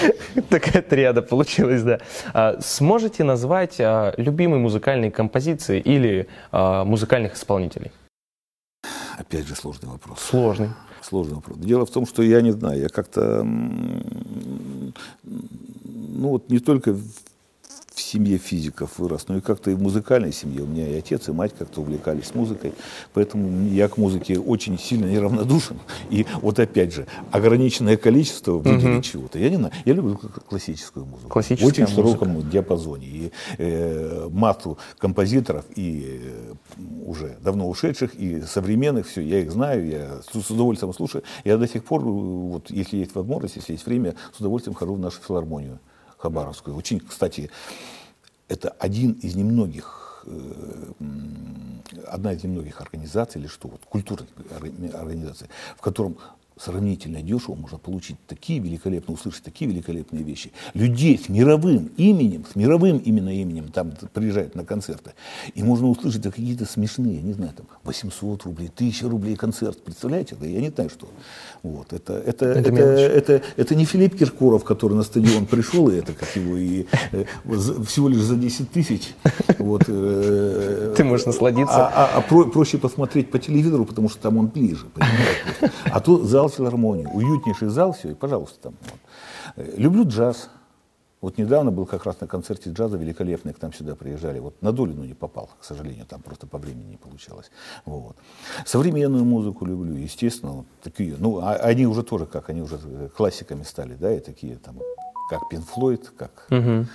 Такая 0.48 0.82
триада 0.82 1.22
получилась, 1.22 1.82
да. 1.82 2.00
А, 2.32 2.60
сможете 2.60 3.24
назвать 3.24 3.76
а, 3.80 4.14
любимые 4.16 4.60
музыкальные 4.60 5.10
композиции 5.10 5.80
или 5.80 6.28
а, 6.52 6.84
музыкальных 6.84 7.34
исполнителей? 7.34 7.92
Опять 9.18 9.46
же 9.46 9.54
сложный 9.54 9.88
вопрос. 9.88 10.20
Сложный. 10.20 10.70
Сложный 11.02 11.36
вопрос. 11.36 11.58
Дело 11.58 11.86
в 11.86 11.90
том, 11.90 12.06
что 12.06 12.22
я 12.22 12.40
не 12.40 12.50
знаю, 12.50 12.80
я 12.80 12.88
как-то, 12.88 13.42
ну 13.44 14.92
вот 16.28 16.50
не 16.50 16.58
только 16.58 16.96
в 17.96 18.02
семье 18.02 18.36
физиков 18.36 18.98
вырос, 18.98 19.26
но 19.26 19.38
и 19.38 19.40
как-то 19.40 19.70
и 19.70 19.74
в 19.74 19.80
музыкальной 19.80 20.30
семье. 20.30 20.64
У 20.64 20.66
меня 20.66 20.86
и 20.86 20.98
отец, 20.98 21.28
и 21.28 21.32
мать 21.32 21.52
как-то 21.58 21.80
увлекались 21.80 22.34
музыкой, 22.34 22.74
поэтому 23.14 23.66
я 23.68 23.88
к 23.88 23.96
музыке 23.96 24.38
очень 24.38 24.78
сильно 24.78 25.06
неравнодушен. 25.06 25.78
И 26.10 26.26
вот 26.42 26.58
опять 26.58 26.92
же, 26.92 27.06
ограниченное 27.30 27.96
количество 27.96 28.52
выделить 28.52 28.96
угу. 28.96 29.02
чего-то. 29.02 29.38
Я 29.38 29.48
не 29.48 29.56
знаю, 29.56 29.72
я 29.86 29.94
люблю 29.94 30.18
классическую 30.18 31.06
музыку. 31.06 31.30
Классическая 31.30 31.66
очень 31.66 31.86
широком 31.86 32.28
музыка. 32.28 32.52
диапазоне. 32.52 33.06
И 33.06 33.32
э, 33.56 34.28
массу 34.30 34.76
композиторов, 34.98 35.64
и 35.74 36.20
э, 36.22 36.82
уже 37.06 37.38
давно 37.40 37.66
ушедших, 37.66 38.14
и 38.14 38.42
современных, 38.42 39.08
все, 39.08 39.22
я 39.22 39.40
их 39.40 39.50
знаю, 39.50 39.88
я 39.88 40.20
с, 40.20 40.38
с 40.38 40.50
удовольствием 40.50 40.92
слушаю. 40.92 41.24
Я 41.44 41.56
до 41.56 41.66
сих 41.66 41.82
пор, 41.82 42.02
вот, 42.02 42.70
если 42.70 42.98
есть 42.98 43.14
возможность, 43.14 43.56
если 43.56 43.72
есть 43.72 43.86
время, 43.86 44.16
с 44.36 44.40
удовольствием 44.40 44.74
хожу 44.74 44.96
в 44.96 44.98
нашу 44.98 45.22
филармонию. 45.26 45.80
Хабаровскую. 46.18 46.76
Очень, 46.76 47.00
кстати, 47.00 47.50
это 48.48 48.70
один 48.70 49.12
из 49.12 49.34
немногих, 49.34 50.24
э, 50.26 50.92
одна 52.06 52.32
из 52.32 52.42
немногих 52.44 52.80
организаций, 52.80 53.40
или 53.40 53.48
что, 53.48 53.68
вот, 53.68 53.80
культурных 53.84 54.28
организаций, 54.94 55.48
в 55.76 55.80
котором 55.80 56.18
сравнительно 56.58 57.20
дешево 57.20 57.54
можно 57.54 57.76
получить 57.76 58.16
такие 58.26 58.60
великолепные, 58.60 59.14
услышать 59.14 59.42
такие 59.42 59.70
великолепные 59.70 60.22
вещи. 60.22 60.52
Людей 60.72 61.18
с 61.18 61.28
мировым 61.28 61.90
именем, 61.98 62.46
с 62.50 62.56
мировым 62.56 62.96
именно 62.98 63.28
именем 63.28 63.68
там 63.68 63.92
приезжают 64.12 64.54
на 64.54 64.64
концерты. 64.64 65.12
И 65.54 65.62
можно 65.62 65.88
услышать 65.88 66.24
за 66.24 66.30
какие-то 66.30 66.64
смешные, 66.64 67.20
не 67.20 67.34
знаю, 67.34 67.52
там 67.54 67.66
800 67.84 68.44
рублей, 68.44 68.70
1000 68.74 69.08
рублей 69.08 69.36
концерт. 69.36 69.82
Представляете? 69.82 70.34
Да 70.40 70.46
я 70.46 70.60
не 70.60 70.70
знаю, 70.70 70.88
что. 70.88 71.08
Вот. 71.62 71.92
Это, 71.92 72.14
это, 72.14 72.46
это, 72.46 72.70
это, 72.70 72.82
это, 72.82 73.42
это 73.56 73.74
не 73.74 73.84
Филипп 73.84 74.16
Киркоров, 74.16 74.64
который 74.64 74.94
на 74.94 75.02
стадион 75.02 75.46
пришел, 75.46 75.90
и 75.90 75.96
это 75.96 76.14
как 76.14 76.34
его, 76.36 76.56
и 76.56 76.86
э, 77.12 77.24
всего 77.44 78.08
лишь 78.08 78.22
за 78.22 78.36
10 78.36 78.70
тысяч. 78.70 79.14
Вот, 79.58 79.84
э, 79.88 80.94
Ты 80.96 81.04
можешь 81.04 81.26
насладиться. 81.26 81.88
А, 81.88 82.06
а, 82.14 82.18
а 82.18 82.20
про, 82.22 82.44
проще 82.44 82.78
посмотреть 82.78 83.30
по 83.30 83.38
телевизору, 83.38 83.84
потому 83.84 84.08
что 84.08 84.20
там 84.20 84.38
он 84.38 84.46
ближе. 84.46 84.86
Понимаете? 84.94 85.72
А 85.84 86.00
то 86.00 86.24
зал 86.24 86.45
филармонии, 86.48 87.06
уютнейший 87.06 87.68
зал, 87.68 87.92
все, 87.92 88.10
и 88.10 88.14
пожалуйста 88.14 88.60
там. 88.60 88.74
Вот. 88.82 89.78
Люблю 89.78 90.06
джаз. 90.06 90.50
Вот 91.22 91.38
недавно 91.38 91.70
был 91.72 91.86
как 91.86 92.04
раз 92.04 92.20
на 92.20 92.26
концерте 92.26 92.70
джаза 92.70 92.98
великолепный, 92.98 93.52
к 93.54 93.62
нам 93.62 93.72
сюда 93.72 93.94
приезжали. 93.94 94.38
Вот 94.38 94.60
на 94.62 94.70
Долину 94.70 95.04
не 95.04 95.14
попал, 95.14 95.50
к 95.58 95.64
сожалению, 95.64 96.04
там 96.06 96.20
просто 96.20 96.46
по 96.46 96.58
времени 96.58 96.90
не 96.90 96.96
получалось. 96.98 97.50
Вот. 97.84 98.16
Современную 98.66 99.24
музыку 99.24 99.64
люблю, 99.64 99.94
естественно, 99.94 100.52
вот 100.52 100.66
такие, 100.82 101.16
ну, 101.18 101.38
а, 101.38 101.54
они 101.54 101.86
уже 101.86 102.02
тоже 102.02 102.26
как, 102.26 102.50
они 102.50 102.60
уже 102.60 102.78
классиками 103.16 103.62
стали, 103.62 103.94
да, 103.94 104.12
и 104.12 104.20
такие 104.20 104.56
там, 104.56 104.76
как 105.30 105.48
Пин 105.48 105.62
Флойд, 105.62 106.12
как 106.16 106.46
угу 106.50 106.86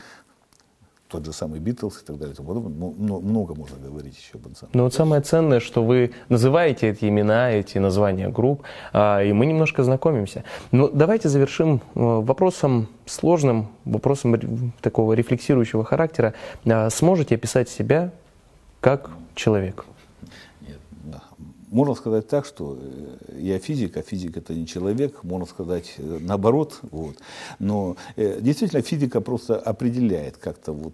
тот 1.11 1.25
же 1.25 1.33
самый 1.33 1.59
Битлз 1.59 2.01
и 2.01 2.05
так 2.05 2.17
далее. 2.17 2.35
Ну, 2.39 3.19
много 3.21 3.53
можно 3.53 3.77
говорить 3.77 4.17
еще 4.17 4.35
об 4.35 4.47
этом. 4.47 4.69
Но 4.73 4.83
вот 4.83 4.93
самое 4.93 5.21
ценное, 5.21 5.59
что 5.59 5.83
вы 5.83 6.11
называете 6.29 6.89
эти 6.89 7.05
имена, 7.05 7.51
эти 7.51 7.77
названия 7.79 8.29
групп, 8.29 8.63
а, 8.93 9.21
и 9.21 9.33
мы 9.33 9.45
немножко 9.45 9.83
знакомимся. 9.83 10.43
Но 10.71 10.87
давайте 10.87 11.29
завершим 11.29 11.75
э, 11.75 11.79
вопросом 11.95 12.87
сложным, 13.05 13.67
вопросом 13.85 14.73
такого 14.81 15.13
рефлексирующего 15.13 15.83
характера. 15.83 16.33
А, 16.65 16.89
сможете 16.89 17.35
описать 17.35 17.69
себя 17.69 18.11
как 18.79 19.11
человек? 19.35 19.85
Можно 21.71 21.95
сказать 21.95 22.27
так, 22.27 22.45
что 22.45 22.77
э, 22.81 23.39
я 23.39 23.57
физик, 23.57 23.95
а 23.95 24.01
физик 24.01 24.35
это 24.35 24.53
не 24.53 24.67
человек, 24.67 25.23
можно 25.23 25.47
сказать 25.47 25.93
э, 25.97 26.17
наоборот. 26.19 26.79
Вот. 26.91 27.15
Но 27.59 27.95
э, 28.17 28.41
действительно 28.41 28.81
физика 28.81 29.21
просто 29.21 29.55
определяет 29.55 30.35
как-то 30.35 30.73
вот 30.73 30.93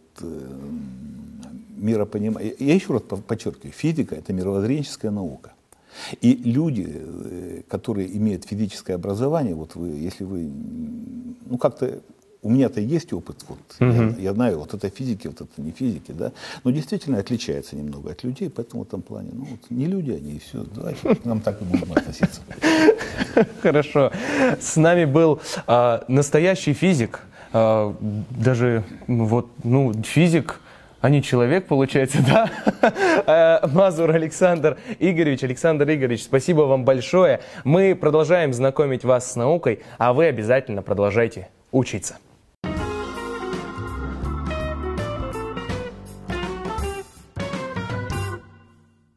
миропонимание. 1.75 2.53
Я 2.59 2.75
еще 2.75 2.93
раз 2.93 3.01
подчеркиваю, 3.01 3.73
физика 3.73 4.13
это 4.15 4.34
мировоззренческая 4.34 5.09
наука. 5.09 5.53
И 6.21 6.36
люди, 6.36 7.63
которые 7.67 8.15
имеют 8.15 8.45
физическое 8.45 8.93
образование, 8.93 9.55
вот 9.55 9.73
вы, 9.73 9.89
если 9.89 10.25
вы 10.25 10.47
ну, 11.49 11.57
как-то 11.57 12.01
у 12.41 12.49
меня-то 12.49 12.79
есть 12.79 13.13
опыт, 13.13 13.43
вот, 13.47 13.59
угу. 13.79 13.91
я, 13.91 14.15
я 14.17 14.33
знаю, 14.33 14.59
вот 14.59 14.73
это 14.73 14.89
физики, 14.89 15.27
вот 15.27 15.41
это 15.41 15.61
не 15.61 15.71
физики, 15.71 16.11
да, 16.11 16.31
но 16.63 16.71
действительно 16.71 17.19
отличается 17.19 17.75
немного 17.75 18.11
от 18.11 18.23
людей, 18.23 18.49
поэтому 18.49 18.83
в 18.83 18.88
этом 18.88 19.01
плане, 19.01 19.31
ну, 19.33 19.45
вот, 19.45 19.59
не 19.69 19.85
люди 19.85 20.11
они, 20.11 20.33
и 20.33 20.39
все, 20.39 20.63
давайте 20.63 21.15
к 21.15 21.25
нам 21.25 21.41
так 21.41 21.61
и 21.61 21.65
будем 21.65 21.91
относиться. 21.91 22.41
Хорошо. 23.61 24.11
С 24.59 24.75
нами 24.75 25.05
был 25.05 25.41
а, 25.65 26.03
настоящий 26.07 26.73
физик, 26.73 27.21
а, 27.53 27.95
даже 28.29 28.83
вот, 29.07 29.49
ну, 29.63 29.93
физик, 30.03 30.61
а 31.01 31.09
не 31.09 31.21
человек, 31.21 31.67
получается, 31.67 32.19
да? 32.27 32.49
А, 33.25 33.67
Мазур 33.67 34.11
Александр 34.11 34.77
Игоревич. 34.99 35.43
Александр 35.43 35.85
Игоревич, 35.85 36.23
спасибо 36.23 36.61
вам 36.61 36.85
большое. 36.85 37.41
Мы 37.63 37.95
продолжаем 37.95 38.53
знакомить 38.53 39.03
вас 39.03 39.31
с 39.31 39.35
наукой, 39.35 39.81
а 39.97 40.13
вы 40.13 40.25
обязательно 40.25 40.81
продолжайте 40.81 41.49
учиться. 41.71 42.17